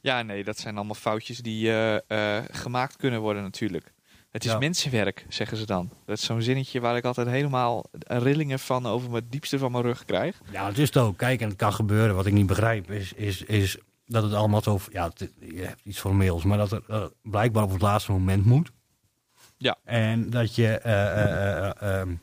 [0.00, 1.72] Ja, nee, dat zijn allemaal foutjes die
[2.50, 3.92] gemaakt kunnen worden natuurlijk.
[4.30, 4.58] Het is Ja.
[4.58, 5.90] mensenwerk, zeggen ze dan.
[6.06, 9.84] Dat is zo'n zinnetje waar ik altijd helemaal rillingen van over mijn diepste van mijn
[9.84, 10.40] rug krijg.
[10.50, 11.16] Ja, het is het ook.
[11.16, 12.14] Kijk, en het kan gebeuren.
[12.14, 13.78] Wat ik niet begrijp is, is, is
[14.12, 14.78] dat het allemaal zo...
[14.90, 16.82] Ja, het- je hebt iets formeels, maar dat het
[17.22, 18.72] blijkbaar op het laatste moment moet.
[19.56, 19.76] Ja.
[19.84, 20.66] En dat je...
[20.78, 22.14] eh, eh, eh, ehm,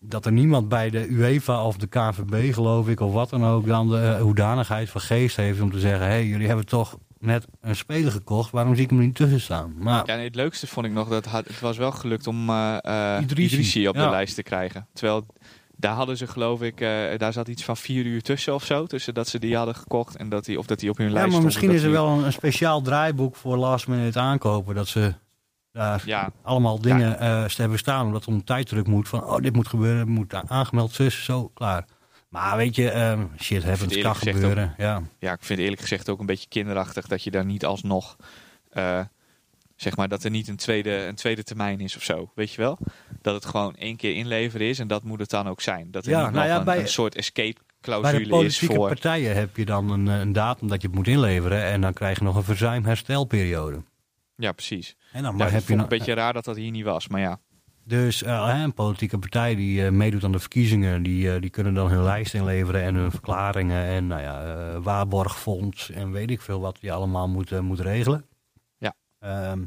[0.00, 3.66] dat er niemand bij de UEFA of de KVB, geloof ik, of wat dan ook,
[3.66, 7.44] dan de hoedanigheid van geest heeft om te zeggen: hé, hey, jullie hebben toch net
[7.60, 9.74] een speler gekocht, waarom zie ik hem niet tussen staan?
[9.78, 13.18] Maar Ja, nee, het leukste vond ik nog dat het was wel gelukt om eh,
[13.22, 14.86] Idrissi, Idrissi op de lijst te krijgen.
[14.92, 15.26] Terwijl
[15.80, 18.86] daar hadden ze geloof ik, eh, daar zat iets van vier uur tussen of zo.
[18.86, 21.12] Tussen dat ze die hadden gekocht en dat die, of dat die op hun Ja,
[21.12, 24.74] lijst maar misschien is er die- wel een, een speciaal draaiboek voor last minute aankopen.
[24.74, 25.14] Dat ze
[25.72, 28.06] daar Ja, allemaal dingen eh hebben staan.
[28.06, 29.08] Omdat er om tijddruk moet.
[29.08, 30.08] Van, oh, dit moet gebeuren.
[30.08, 31.84] Moet aangemeld, zus, zo, klaar.
[32.28, 34.74] Maar weet je, ehm, shit happens, kan gebeuren.
[34.78, 35.02] Ja.
[35.18, 38.16] ja, ik vind eerlijk gezegd ook een beetje kinderachtig dat je daar niet alsnog,
[38.70, 39.00] eh,
[39.80, 42.30] zeg maar, dat er niet een tweede, een tweede termijn is of zo.
[42.34, 42.78] Weet je wel?
[43.22, 45.90] Dat het gewoon één keer inleveren is en dat moet het dan ook zijn.
[45.90, 48.28] Dat er Ja, niet nou ja, een, bij- een soort escape Bij de clausule is
[48.28, 48.88] politieke voor...
[48.88, 51.64] partijen heb je dan een, eh, een datum dat je het moet inleveren.
[51.64, 53.82] En dan krijg je nog een verzuimherstelperiode.
[54.36, 54.96] Ja, precies.
[55.12, 57.08] En dan Ja, maar heb je nog, een beetje raar dat dat hier niet was,
[57.08, 57.40] maar ja.
[57.84, 61.88] Dus hè, een politieke partij die eh, meedoet aan de verkiezingen, die, die kunnen dan
[61.90, 66.78] hun lijst inleveren en hun verklaringen en nou ja, waarborgfonds en weet ik veel wat
[66.80, 68.24] je allemaal moet, eh, moet regelen.
[69.20, 69.62] Ehm,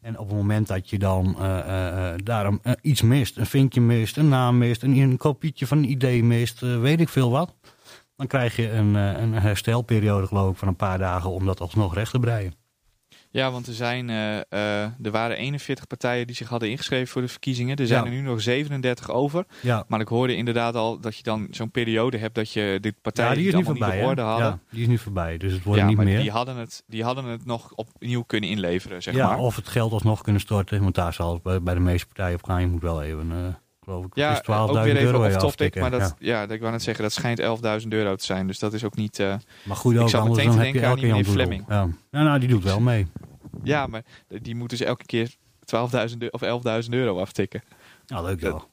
[0.00, 3.80] en op het moment dat je dan eh, eh, eh, daarom iets mist, een vinkje
[3.80, 7.54] mist, een naam mist, een, een kopietje van een idee mist, weet ik veel wat.
[8.16, 11.94] Dan krijg je een, een herstelperiode geloof ik van een paar dagen om dat alsnog
[11.94, 12.65] recht te breien.
[13.36, 17.22] Ja, want er, zijn, eh, eh, er waren 41 partijen die zich hadden ingeschreven voor
[17.22, 17.76] de verkiezingen.
[17.76, 18.10] Er zijn Ja.
[18.10, 19.44] er nu nog 37 over.
[19.60, 22.94] Ja, Maar ik hoorde inderdaad al dat je dan zo'n periode hebt dat je de
[23.02, 23.96] partijen ja die is het nu allemaal voorbij.
[23.96, 24.46] niet op orde hadden.
[24.46, 26.20] Ja, die is nu voorbij, dus het wordt Ja, niet maar meer.
[26.20, 29.38] Die, hadden het, die hadden het nog opnieuw kunnen inleveren, zeg maar.
[29.38, 32.60] of het geld alsnog kunnen storten, want daar zal bij de meeste partijen op gaan.
[32.60, 33.54] Je moet wel even, eh,
[33.86, 35.80] geloof ik, ja, is 12.000 ook weer even euro off topic, aftikken.
[35.80, 36.42] maar dat, ja.
[36.42, 36.48] ja.
[36.48, 37.40] ik wou net zeggen, dat schijnt
[37.82, 38.46] 11.000 euro te zijn.
[38.46, 39.18] Dus dat is ook niet...
[39.18, 39.34] eh,
[39.64, 41.52] Maar goed, Ik anders meteen te denken aan die meneer Doedel.
[41.68, 41.88] Ja.
[42.10, 43.06] ja, nou, die doet wel mee.
[43.62, 45.34] ja, maar die moeten ze elke keer
[46.10, 46.42] 12.000 eu- of
[46.84, 47.62] 11.000 euro aftikken.
[48.06, 48.68] Ja, leuk Dat- wel.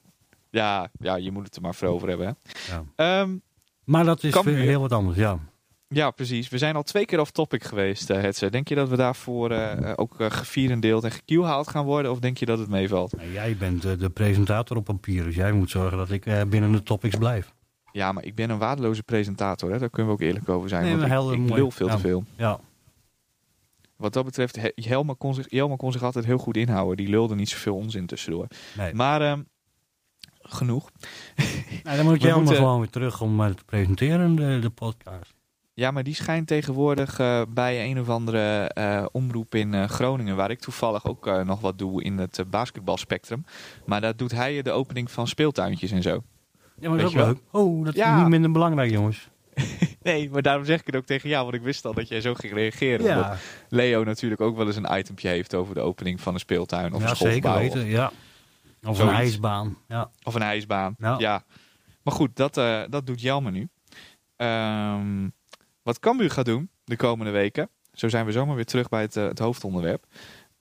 [0.50, 2.28] Ja, ja, je moet het er maar voor over hebben.
[2.28, 2.52] Hè.
[2.74, 2.84] Ja.
[2.96, 3.36] Ehm,
[3.84, 5.40] Maar dat is weer heel wat anders, ja.
[5.94, 6.50] Ja, precies.
[6.50, 8.50] We zijn al twee keer off topic geweest, eh Hetze.
[8.50, 12.12] Denk je dat we daarvoor eh, eh, ook uh, gevierendeeld en gekielhaald gaan worden?
[12.12, 13.14] Of denk je dat het meevalt?
[13.34, 17.16] Jij bent de presentator op papier, dus jij moet zorgen dat ik binnen de topics
[17.16, 17.54] blijf.
[17.92, 19.72] Ja, maar ik ben een waardeloze presentator.
[19.72, 19.80] Hè?
[19.80, 20.84] Daar kunnen we ook eerlijk over zijn.
[20.84, 21.96] Nee, want ik, lul veel Ja.
[21.96, 22.24] te veel.
[22.38, 22.60] Ja,
[23.96, 26.98] Wat dat betreft, He- Jelmer kon, zich, Jelmer kon zich altijd heel goed inhouden.
[26.98, 28.48] Die lulde niet zoveel onzin tussendoor.
[28.78, 28.94] nee.
[28.94, 29.42] Maar ehm,
[30.42, 30.90] genoeg.
[31.84, 35.34] Nou, dan moet je helemaal gewoon weer terug om te presenteren, de, de podcast.
[35.76, 40.36] Ja, maar die schijnt tegenwoordig eh, bij een of andere eh, omroep in eh, Groningen,
[40.36, 43.46] waar ik toevallig ook eh, nog wat doe in het basketbalspectrum.
[43.86, 46.24] Maar daar doet hij de opening van speeltuintjes en zo.
[46.80, 47.38] Ja, maar dat is ook leuk.
[47.52, 49.30] Oh, dat is niet minder belangrijk, jongens.
[50.04, 52.22] Nee, maar daarom zeg ik het ook tegen jou, want ik wist al dat jij
[52.22, 53.00] zo ging reageren.
[53.00, 53.38] Omdat Ja,
[53.70, 57.02] Leo natuurlijk ook wel eens een itempje heeft over de opening van een speeltuin of
[57.02, 57.86] ja een zeker schoolgebouw weten.
[57.86, 58.12] Ja.
[58.84, 59.78] Of een ijsbaan.
[59.88, 60.10] Ja.
[60.24, 60.96] Of een ijsbaan.
[60.98, 61.16] Ja.
[61.18, 61.44] Ja.
[62.02, 63.68] Maar goed, dat, eh, dat doet Jelmer nu.
[64.36, 65.28] Ehm,
[65.84, 67.70] wat Cambuur gaat doen de komende weken.
[67.94, 70.06] Zo zijn we zomaar weer terug bij het, eh, het hoofdonderwerp.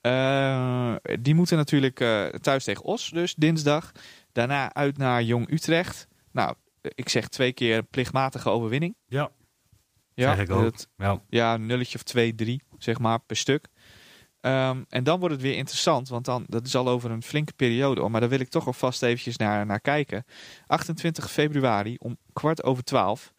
[0.01, 3.93] Eh, die moeten natuurlijk eh, thuis tegen Os, dus dinsdag.
[4.33, 6.09] Daarna uit naar Jong Utrecht.
[6.33, 8.95] Nou, ik zeg twee keer plichtmatige overwinning.
[9.07, 9.31] Ja.
[10.15, 10.75] Ja, Zeg ik ook.
[10.97, 11.23] Ja.
[11.29, 13.69] ja, een nulletje of twee, drie, zeg maar, per stuk.
[14.41, 17.53] Ehm, en dan wordt het weer interessant, want dan, dat is al over een flinke
[17.53, 18.01] periode.
[18.01, 20.25] hoor, Maar daar wil ik toch alvast eventjes naar, naar kijken.
[20.67, 23.33] 28 februari om kwart over twaalf.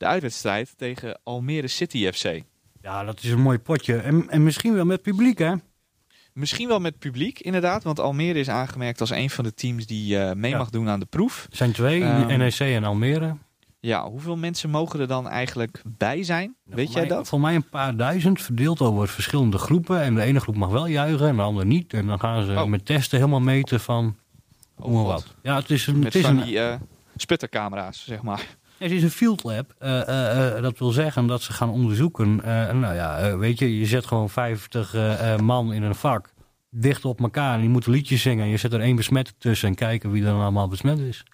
[0.00, 2.42] De uitwedstrijd tegen Almere City FC.
[2.82, 3.96] ja, dat is een mooi potje.
[3.96, 5.54] En, en misschien wel met publiek, hè?
[6.32, 7.82] Misschien wel met publiek, inderdaad.
[7.82, 10.58] Want Almere is aangemerkt als een van de teams die eh, mee Ja.
[10.58, 11.46] mag doen aan de proef.
[11.50, 13.36] Er zijn twee, Ehm, NEC en Almere.
[13.80, 16.56] Ja, hoeveel mensen mogen er dan eigenlijk bij zijn?
[16.64, 17.28] Weet Voor jij mij- dat?
[17.28, 20.00] Voor mij een paar duizend, verdeeld over verschillende groepen.
[20.02, 21.92] En de ene groep mag wel juichen en de andere niet.
[21.92, 22.64] En dan gaan ze Oh.
[22.64, 24.16] met testen helemaal meten van
[24.74, 25.26] hoe en wat.
[25.42, 26.74] Ja, het is een, Met het is van een, die eh,
[27.16, 28.58] sputtercamera's, zeg maar.
[28.80, 29.74] Het is een field lab.
[29.78, 32.36] Eh, eh, eh, dat wil zeggen dat ze gaan onderzoeken.
[32.80, 36.32] Nou ja, weet je, je zet gewoon 50 eh, eh, man in een vak.
[36.70, 37.54] Dicht op elkaar.
[37.54, 38.44] En die moeten liedjes zingen.
[38.44, 39.68] En je zet er één besmette tussen.
[39.68, 41.24] En kijken wie er dan allemaal besmet is.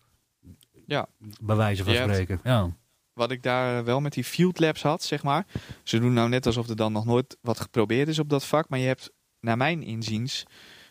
[0.86, 1.06] Ja.
[1.40, 2.40] Bij wijze van spreken.
[2.44, 2.70] Ja.
[3.12, 5.46] wat ik daar wel met die field labs had, zeg maar.
[5.82, 8.68] Ze doen nou net alsof er dan nog nooit wat geprobeerd is op dat vak.
[8.68, 10.44] Maar je hebt, naar mijn inziens,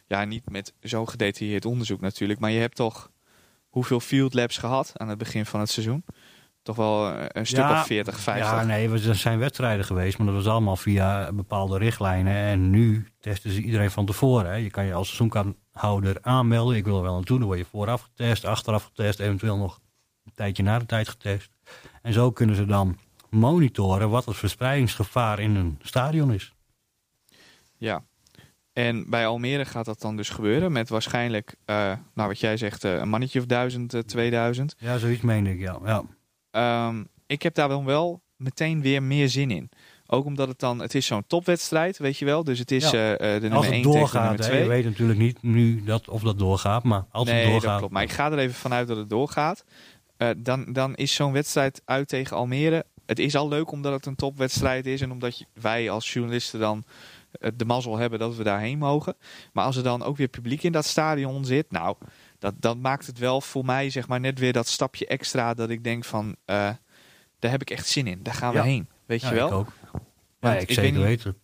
[0.07, 2.39] ja, niet met zo'n gedetailleerd onderzoek natuurlijk.
[2.39, 3.11] Maar je hebt toch
[3.75, 6.03] hoeveel field labs gehad aan het begin van het seizoen?
[6.65, 8.51] Toch wel eh, een stuk Ja, of 40, 50.
[8.51, 12.33] Ja, nee, er zijn wedstrijden geweest, maar dat was allemaal via bepaalde richtlijnen.
[12.33, 14.45] En nu testen ze iedereen van tevoren.
[14.45, 14.55] Hè.
[14.55, 16.75] Je kan je als seizoenkaarthouder aanmelden.
[16.75, 17.37] Ik wil er wel naartoe.
[17.37, 19.79] Dan word je vooraf getest, achteraf getest, eventueel nog
[20.25, 21.49] een tijdje na de tijd getest.
[22.01, 22.97] En zo kunnen ze dan
[23.29, 26.53] monitoren wat het verspreidingsgevaar in een stadion is.
[27.77, 28.03] Ja.
[28.73, 31.75] En bij Almere gaat dat dan dus gebeuren met waarschijnlijk, eh,
[32.13, 34.75] nou wat jij zegt, eh, een mannetje of 1000, eh, 2000.
[34.77, 35.79] Ja, zoiets meen ik, ja.
[35.85, 36.03] ja.
[36.55, 39.69] Ehm, ik heb daar dan wel meteen weer meer zin in.
[40.07, 42.43] Ook omdat het dan, het is zo'n topwedstrijd, weet je wel.
[42.43, 43.15] Dus het is Ja.
[43.17, 44.61] eh, de nummer Als 1 het tegen nummer hè, 2.
[44.61, 47.69] je weet natuurlijk niet nu dat, of dat doorgaat, maar als nee, het doorgaat...
[47.69, 47.93] dat klopt.
[47.93, 49.63] Maar ik ga er even vanuit dat het doorgaat.
[50.17, 52.85] Eh, dan, dan is zo'n wedstrijd uit tegen Almere.
[53.05, 55.01] Het is al leuk omdat het een topwedstrijd is.
[55.01, 56.83] En omdat je- wij als journalisten dan
[57.55, 59.15] de mazzel hebben dat we daarheen mogen.
[59.53, 61.71] Maar als er dan ook weer publiek in dat stadion zit.
[61.71, 61.95] Nou,
[62.45, 65.53] dat, dat maakt het wel voor mij zeg maar net weer dat stapje extra.
[65.53, 66.69] Dat ik denk van, eh,
[67.39, 68.19] daar heb ik echt zin in.
[68.23, 68.63] Daar gaan we Ja.
[68.63, 68.87] heen.
[69.05, 69.47] Weet Ja, je wel?
[69.47, 69.67] ik ook.
[70.39, 71.37] Ja, ik, ik weet zeker niet- weten.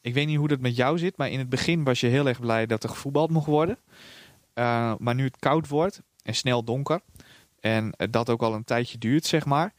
[0.00, 2.28] Ik weet niet hoe dat met jou zit, maar in het begin was je heel
[2.28, 3.78] erg blij dat er gevoetbald mocht worden.
[4.54, 7.00] Eh, maar nu het koud wordt en snel donker,
[7.60, 9.72] en eh, dat ook al een tijdje duurt, zeg maar,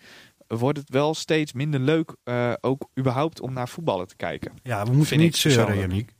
[0.47, 2.15] wordt het wel steeds minder leuk,
[2.61, 4.51] ook überhaupt om naar voetballen te kijken.
[4.63, 5.77] Ja, we moeten niet zeuren.
[5.77, 6.13] Yannick.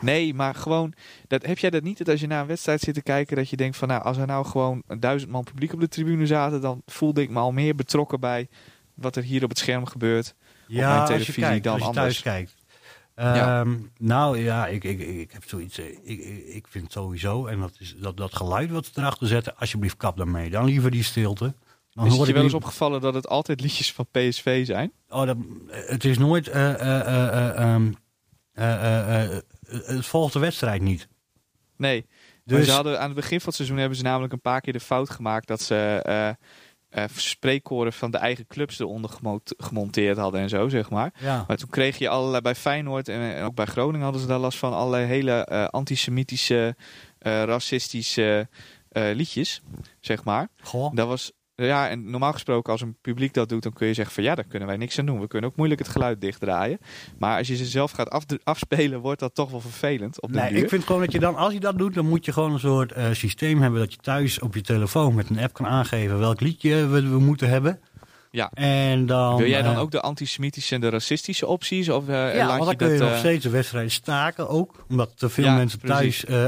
[0.00, 0.92] Nee, maar gewoon,
[1.26, 1.98] dat, heb jij dat niet?
[1.98, 4.16] Dat als je naar een wedstrijd zit te kijken, dat je denkt van nou, als
[4.16, 7.52] er nou gewoon duizend man publiek op de tribune zaten, dan voelde ik me al
[7.52, 8.48] meer betrokken bij
[8.94, 10.34] wat er hier op het scherm gebeurt.
[10.66, 12.22] Ja, mijn als je televisie kijkt, dan als je anders.
[12.22, 12.54] thuis kijkt.
[13.16, 13.60] Ja.
[13.60, 15.78] Ehm, Nou ja, ik, ik, ik, heb zoiets.
[15.78, 19.56] eh, Ik, ik, vind sowieso, en dat, is, dat, dat geluid wat ze erachter zetten,
[19.56, 20.50] alsjeblieft kap daarmee.
[20.50, 21.54] Dan liever die stilte.
[21.90, 24.92] Dan Is het je wel eens opgevallen dat het altijd liedjes van PSV zijn?
[25.08, 25.36] Oh, dat,
[25.70, 26.50] het is nooit.
[29.70, 31.08] Eh, het volgt de wedstrijd niet.
[31.76, 32.06] Nee.
[32.44, 34.60] Maar Dus ze hadden, aan het begin van het seizoen hebben ze namelijk een paar
[34.60, 36.00] keer de fout gemaakt dat ze
[36.90, 41.12] eh, spreekkoren van de eigen clubs eronder gemo- gemonteerd hadden en zo, zeg maar.
[41.18, 41.44] ja.
[41.48, 44.38] Maar toen kreeg je allerlei bij Feyenoord en, en ook bij Groningen hadden ze daar
[44.38, 46.76] last van allerlei hele antisemitische,
[47.18, 48.48] racistische
[48.92, 49.62] liedjes,
[50.00, 50.48] zeg maar.
[50.62, 50.94] Goh.
[50.94, 51.32] Dat was,
[51.66, 54.34] ja, en normaal gesproken als een publiek dat doet, dan kun je zeggen van ja,
[54.34, 55.20] daar kunnen wij niks aan doen.
[55.20, 56.78] We kunnen ook moeilijk het geluid dichtdraaien.
[57.18, 60.38] Maar als je ze zelf gaat af, afspelen, wordt dat toch wel vervelend op de
[60.38, 60.62] Nee, duur.
[60.62, 62.58] ik vind gewoon dat je dan, als je dat doet, dan moet je gewoon een
[62.58, 66.18] soort eh, systeem hebben dat je thuis op je telefoon met een app kan aangeven
[66.18, 67.80] welk liedje we, we moeten hebben.
[68.32, 68.50] Ja.
[68.54, 69.36] En dan.
[69.36, 71.88] Wil jij dan eh, ook de antisemitische en de racistische opties?
[71.88, 74.84] Of eh, Ja, laat je dan kun je nog eh, steeds de wedstrijd staken ook.
[74.88, 76.24] Omdat te veel Ja, mensen precies.
[76.26, 76.42] thuis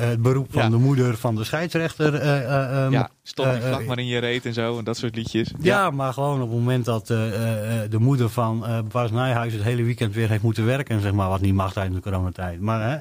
[0.00, 0.68] het beroep van Ja.
[0.68, 2.14] de moeder van de scheidsrechter.
[2.14, 4.84] eh, eh, eh, ja, stop die vlag eh, maar in je reet en zo en
[4.84, 5.50] dat soort liedjes.
[5.60, 10.14] Ja, maar gewoon op het moment dat de moeder van Bas Nijhuis het hele weekend
[10.14, 12.60] weer heeft moeten werken, zeg maar, wat niet mag tijdens de coronatijd.
[12.60, 12.96] Maar hè,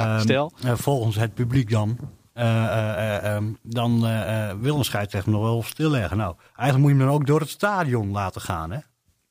[0.00, 0.52] Ja, ehm, stel.
[0.64, 1.96] eh, volgens het publiek dan,
[2.34, 4.00] eh, eh, eh, ehm, dan
[4.60, 6.16] wil een scheidsrechter nog wel stilleggen.
[6.16, 8.78] Nou, eigenlijk moet je hem dan ook door het stadion laten gaan, hè?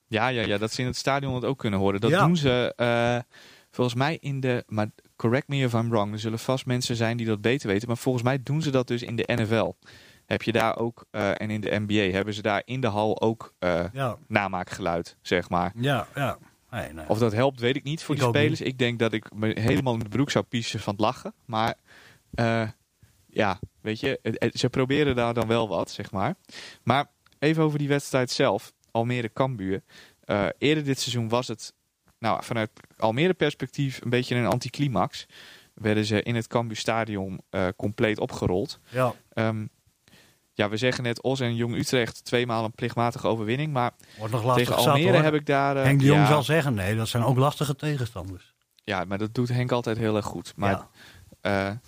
[0.07, 2.01] Ja, ja, ja, dat ze in het stadion het ook kunnen horen.
[2.01, 2.25] Dat Ja.
[2.25, 3.23] doen ze
[3.71, 4.63] volgens mij in de...
[4.67, 6.11] Maar correct me if I'm wrong.
[6.13, 7.87] Er zullen vast mensen zijn die dat beter weten.
[7.87, 9.71] Maar volgens mij doen ze dat dus in de NFL.
[10.25, 11.05] Heb je daar ook...
[11.11, 13.53] en in de NBA hebben ze daar in de hal ook
[13.93, 15.71] Ja, namaakgeluid, zeg maar.
[15.75, 16.37] ja, ja.
[16.71, 17.05] Nee, nee.
[17.09, 18.61] Of dat helpt, weet ik niet voor Ik de spelers.
[18.61, 21.33] Ik denk dat ik me helemaal in de broek zou piezen van het lachen.
[21.45, 21.75] Maar
[23.33, 26.35] ja, weet je, ze proberen daar dan wel wat, zeg maar.
[26.83, 27.05] Maar
[27.39, 28.73] even over die wedstrijd zelf.
[28.91, 29.83] Almere-Kambuur.
[30.23, 31.73] Eh, eerder dit seizoen was het,
[32.19, 35.25] nou, vanuit Almere perspectief een beetje een anticlimax.
[35.73, 38.79] Werden ze in het Cambuur Stadion eh, compleet opgerold.
[38.89, 39.65] ja, Ehm,
[40.53, 43.73] ja, we zeggen net Os en Jong Utrecht tweemaal een plichtmatige overwinning.
[43.73, 45.77] Maar wordt nog tegen Almere heb ik daar...
[45.77, 48.53] eh, Henk de Jong ja, zal zeggen, nee, dat zijn ook lastige tegenstanders.
[48.83, 50.53] Ja, maar dat doet Henk altijd heel erg goed.
[50.55, 50.87] Maar,
[51.41, 51.79] ja.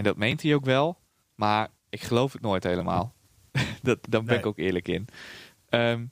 [0.00, 0.98] En dat meent hij ook wel.
[1.34, 3.14] Maar ik geloof het nooit helemaal.
[3.82, 4.38] dat, daar ben Nee.
[4.38, 5.08] ik ook eerlijk in.
[5.68, 6.04] Ehm,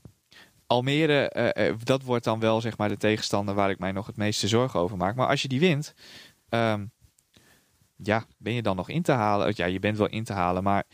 [0.66, 4.06] Almere, eh, eh, dat wordt dan wel zeg maar de tegenstander waar ik mij nog
[4.06, 5.14] het meeste zorgen over maak.
[5.14, 5.94] Maar als je die wint,
[6.48, 6.84] ehm,
[7.96, 9.52] ja, ben je dan nog in te halen?
[9.56, 10.84] Ja, je bent wel in te halen, maar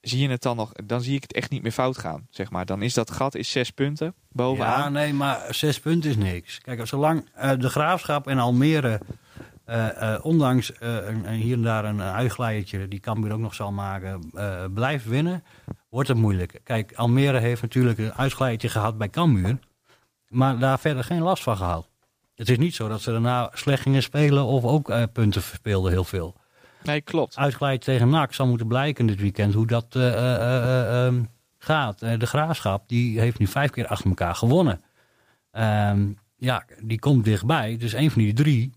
[0.00, 0.72] zie je het dan nog?
[0.72, 2.64] Dan zie ik het echt niet meer fout gaan, zeg maar.
[2.66, 4.78] Dan is dat gat is zes punten bovenaan.
[4.80, 6.58] Ja, nee, maar zes punten is niks.
[6.60, 9.00] Kijk, zolang eh, de Graafschap en Almere,
[9.64, 13.72] eh, eh, ondanks eh, een, hier en daar een uitglijertje die Cambuur ook nog zal
[13.72, 14.30] maken,
[14.74, 15.44] blijft winnen,
[15.88, 16.60] wordt het moeilijk.
[16.64, 19.58] Kijk, Almere heeft natuurlijk een uitglijertje gehad bij Cambuur,
[20.28, 21.88] maar daar verder geen last van gehad.
[22.34, 26.04] Het is niet zo dat ze daarna slecht gingen spelen of ook punten verspeelden heel
[26.04, 26.40] veel.
[26.82, 27.36] Nee, klopt.
[27.36, 31.22] Uitgeleid tegen NAC zal moeten blijken dit weekend hoe dat eh, eh, eh, ehm,
[31.58, 31.98] gaat.
[31.98, 34.80] De Graafschap die heeft nu vijf keer achter elkaar gewonnen.
[35.50, 37.76] Ehm, ja, die komt dichtbij.
[37.76, 38.72] Dus een van die drie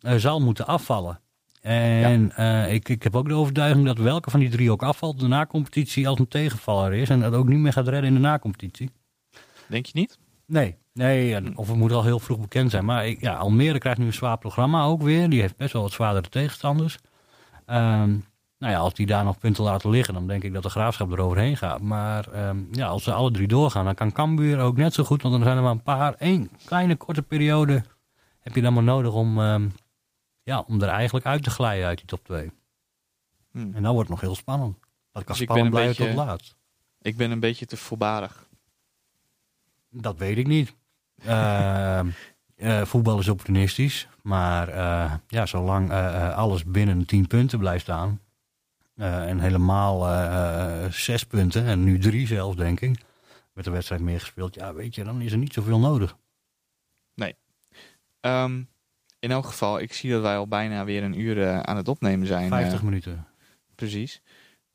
[0.00, 1.20] zal moeten afvallen.
[1.60, 5.20] En eh, ik, ik heb ook de overtuiging dat welke van die drie ook afvalt,
[5.20, 7.08] de nacompetitie als een tegenvaller is.
[7.08, 8.90] En dat ook niet meer gaat redden in de nacompetitie.
[9.66, 10.18] Denk je niet?
[10.46, 12.84] Nee, nee of het moet al heel vroeg bekend zijn.
[12.84, 15.30] Maar ik, ja, Almere krijgt nu een zwaar programma ook weer.
[15.30, 16.98] Die heeft best wel wat zwaardere tegenstanders.
[17.66, 18.10] Ehm,
[18.58, 21.10] nou ja, als die daar nog punten laten liggen, dan denk ik dat de graafschap
[21.10, 21.80] eroverheen gaat.
[21.80, 25.22] Maar ehm, ja, als ze alle drie doorgaan, dan kan Cambuur ook net zo goed.
[25.22, 27.82] Want dan zijn er maar een paar, één kleine korte periode
[28.40, 29.68] heb je dan maar nodig om, ehm,
[30.42, 32.50] ja, om er eigenlijk uit te glijden uit die top 2.
[33.52, 33.58] Hm.
[33.58, 34.78] En dan wordt het nog heel spannend.
[35.12, 36.54] Dat kan Dus spannend blijven beetje- tot laat.
[37.02, 38.48] Ik ben een beetje te voorbarig.
[39.90, 40.74] Dat weet ik niet.
[41.24, 42.08] Ehm,
[42.56, 44.08] eh, voetbal is opportunistisch.
[44.22, 48.20] Maar eh, ja, zolang eh, eh, alles binnen 10 punten blijft staan.
[48.96, 51.64] eh, en helemaal eh, eh, zes punten.
[51.66, 53.00] En nu drie zelfs, denk ik.
[53.52, 54.54] Met de wedstrijd meer gespeeld.
[54.54, 56.16] Ja, weet je, dan is er niet zoveel nodig.
[58.20, 58.62] Ehm,
[59.20, 61.88] in elk geval, ik zie dat wij al bijna weer een uur eh, aan het
[61.88, 62.48] opnemen zijn.
[62.48, 63.26] 50 eh, minuten.
[63.74, 64.22] precies.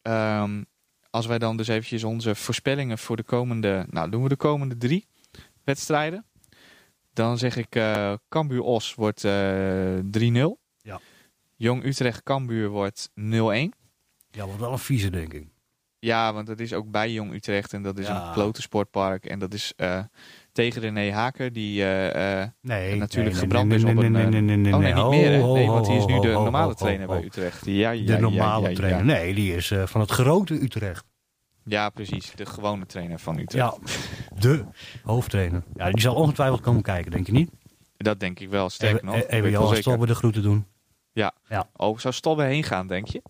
[0.02, 0.64] Ehm,
[1.10, 3.86] als wij dan dus eventjes onze voorspellingen voor de komende...
[3.90, 5.08] Nou, doen we de komende drie
[5.64, 6.26] wedstrijden.
[7.14, 10.58] Dan zeg ik eh Cambuur Os wordt eh 3-0.
[10.82, 11.00] Ja.
[11.56, 13.14] Jong Utrecht Cambuur wordt 0-1.
[14.32, 15.48] Ja, wordt wel een vieze, denk ik.
[16.00, 18.28] Ja, want dat is ook bij Jong Utrecht en dat is Ja.
[18.28, 19.26] een klote sportpark.
[19.26, 19.74] En dat is,
[20.56, 24.12] tegen René Haken, die eh, eh, Nee, natuurlijk gebrand is op een...
[24.12, 26.28] nee, eh, nee, nee, nee, oh nee, niet meer Nee, want hij is nu de
[26.28, 27.66] normale trainer bij Utrecht.
[27.66, 29.06] Ja, ja, De ja, normale ja, ja, trainer.
[29.06, 31.06] Nee, die is van het grote Utrecht.
[31.64, 32.32] Ja, precies.
[32.36, 33.78] De gewone trainer van Utrecht.
[33.78, 33.78] Ja,
[34.40, 34.66] de
[35.04, 35.64] hoofdtrainer.
[35.76, 37.50] Ja, die zal ongetwijfeld komen kijken, denk je niet?
[37.98, 38.70] Dat denk ik wel.
[38.70, 39.16] Sterker nog.
[39.28, 39.76] Even Johan.
[39.76, 40.66] Stobbe de groeten doen.
[41.76, 43.22] Oh, zou Stobbe heen gaan, denk je?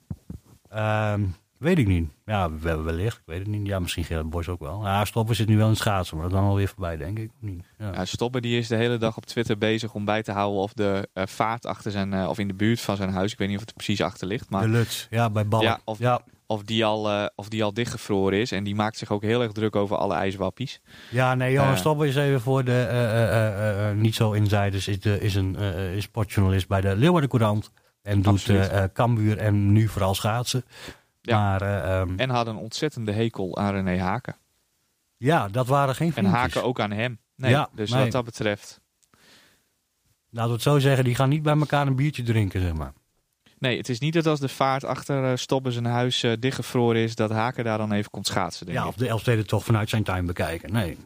[0.69, 1.23] Ehm,
[1.57, 2.09] weet ik niet.
[2.25, 3.15] Ja, wel- wellicht.
[3.17, 3.67] Ik weet het niet.
[3.67, 4.83] Ja, misschien Gerrit Bos ook wel.
[4.83, 7.19] Ja, Stobbe zit nu wel in het schaatsen, maar dat is dan alweer voorbij, denk
[7.19, 7.29] ik.
[7.35, 7.63] Of niet?
[7.79, 7.91] Ja.
[7.93, 10.73] Ja, Stobbe die is de hele dag op Twitter bezig om bij te houden of
[10.73, 13.47] de eh, vaart achter zijn, eh, of in de buurt van zijn huis, ik weet
[13.47, 15.63] niet of het er precies achter ligt, maar de Luts, ja, bij Balk.
[15.63, 18.51] Ja, of- ja, of die al, eh, of die al dichtgevroren is.
[18.51, 20.81] En die maakt zich ook heel erg druk over alle ijswappies.
[21.11, 21.77] Ja, nee, Johan.
[21.77, 24.87] Stobbe is even voor de niet zo insiders.
[24.87, 25.55] Is, de, is een
[25.95, 27.71] is sportjournalist bij de Leeuwarden Courant.
[28.01, 28.51] En doet
[28.93, 30.63] Cambuur en nu vooral schaatsen.
[31.25, 31.37] Ja.
[31.39, 34.35] Maar eh, ehm, En had een ontzettende hekel aan René Haken.
[35.17, 36.35] ja, dat waren geen En vriendjes.
[36.35, 37.19] Haken ook aan hem.
[37.35, 38.03] Nee, Ja, dus nee.
[38.03, 38.81] wat dat betreft.
[40.29, 42.93] Laten we het zo zeggen, die gaan niet bij elkaar een biertje drinken, zeg maar.
[43.59, 47.01] Nee, het is niet dat als de vaart achter eh, Stobbe zijn huis eh, dichtgevroren
[47.01, 48.65] is, dat Haken daar dan even komt schaatsen.
[48.65, 48.89] Denk Ja, ik.
[48.89, 50.71] of de Elfsteden toch vanuit zijn tuin bekijken.
[50.73, 50.97] Nee.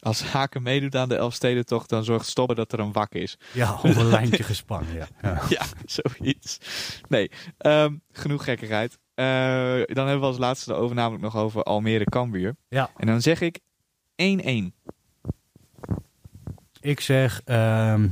[0.00, 3.38] Als Haken meedoet aan de Elfstedentocht, dan zorgt Stobbe dat er een wak is.
[3.52, 5.06] Ja, op een lijntje gespannen, ja.
[5.22, 5.40] ja.
[5.48, 6.58] Ja, zoiets.
[7.08, 8.98] Nee, ehm, genoeg gekkigheid.
[9.18, 12.56] Eh, dan hebben we als laatste de over namelijk nog over Almere Cambuur.
[12.68, 12.90] Ja.
[12.96, 13.64] En dan zeg ik 1-1.
[16.80, 17.40] Ik zeg...
[17.44, 18.08] ehm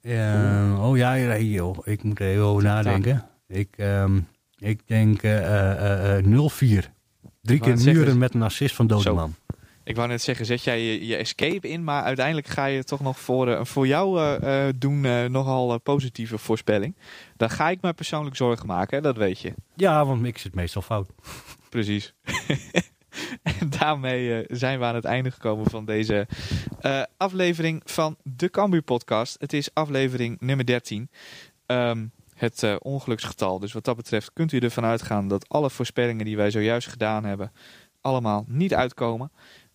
[0.00, 3.28] ehm, oh ja, joh, ik moet er even over nadenken.
[3.46, 4.20] Ik, ehm,
[4.58, 6.92] ik denk eh, eh, eh, 0-4.
[7.42, 9.34] Drie keer muren met een assist van Dodeman.
[9.84, 13.00] Ik wou net zeggen, zet jij je, je escape in, maar uiteindelijk ga je toch
[13.00, 15.00] nog voor, eh, voor jou eh, eh, doen
[15.32, 16.96] nogal positieve voorspelling.
[17.36, 19.54] Dan ga ik me persoonlijk zorgen maken, hè, dat weet je.
[19.74, 21.10] Ja, want ik zit meestal fout.
[21.70, 22.14] Precies.
[23.42, 26.26] en daarmee zijn we aan het einde gekomen van deze
[27.16, 29.36] aflevering van de Cambuur podcast.
[29.40, 31.10] Het is aflevering nummer 13.
[31.66, 33.58] Ehm, het ongeluksgetal.
[33.58, 37.24] Dus wat dat betreft kunt u ervan uitgaan dat alle voorspellingen die wij zojuist gedaan
[37.24, 37.52] hebben
[38.04, 39.30] allemaal niet uitkomen.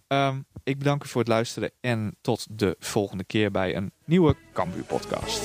[0.09, 4.35] Ehm, ik bedank u voor het luisteren en tot de volgende keer bij een nieuwe
[4.53, 5.41] Cambuur podcast.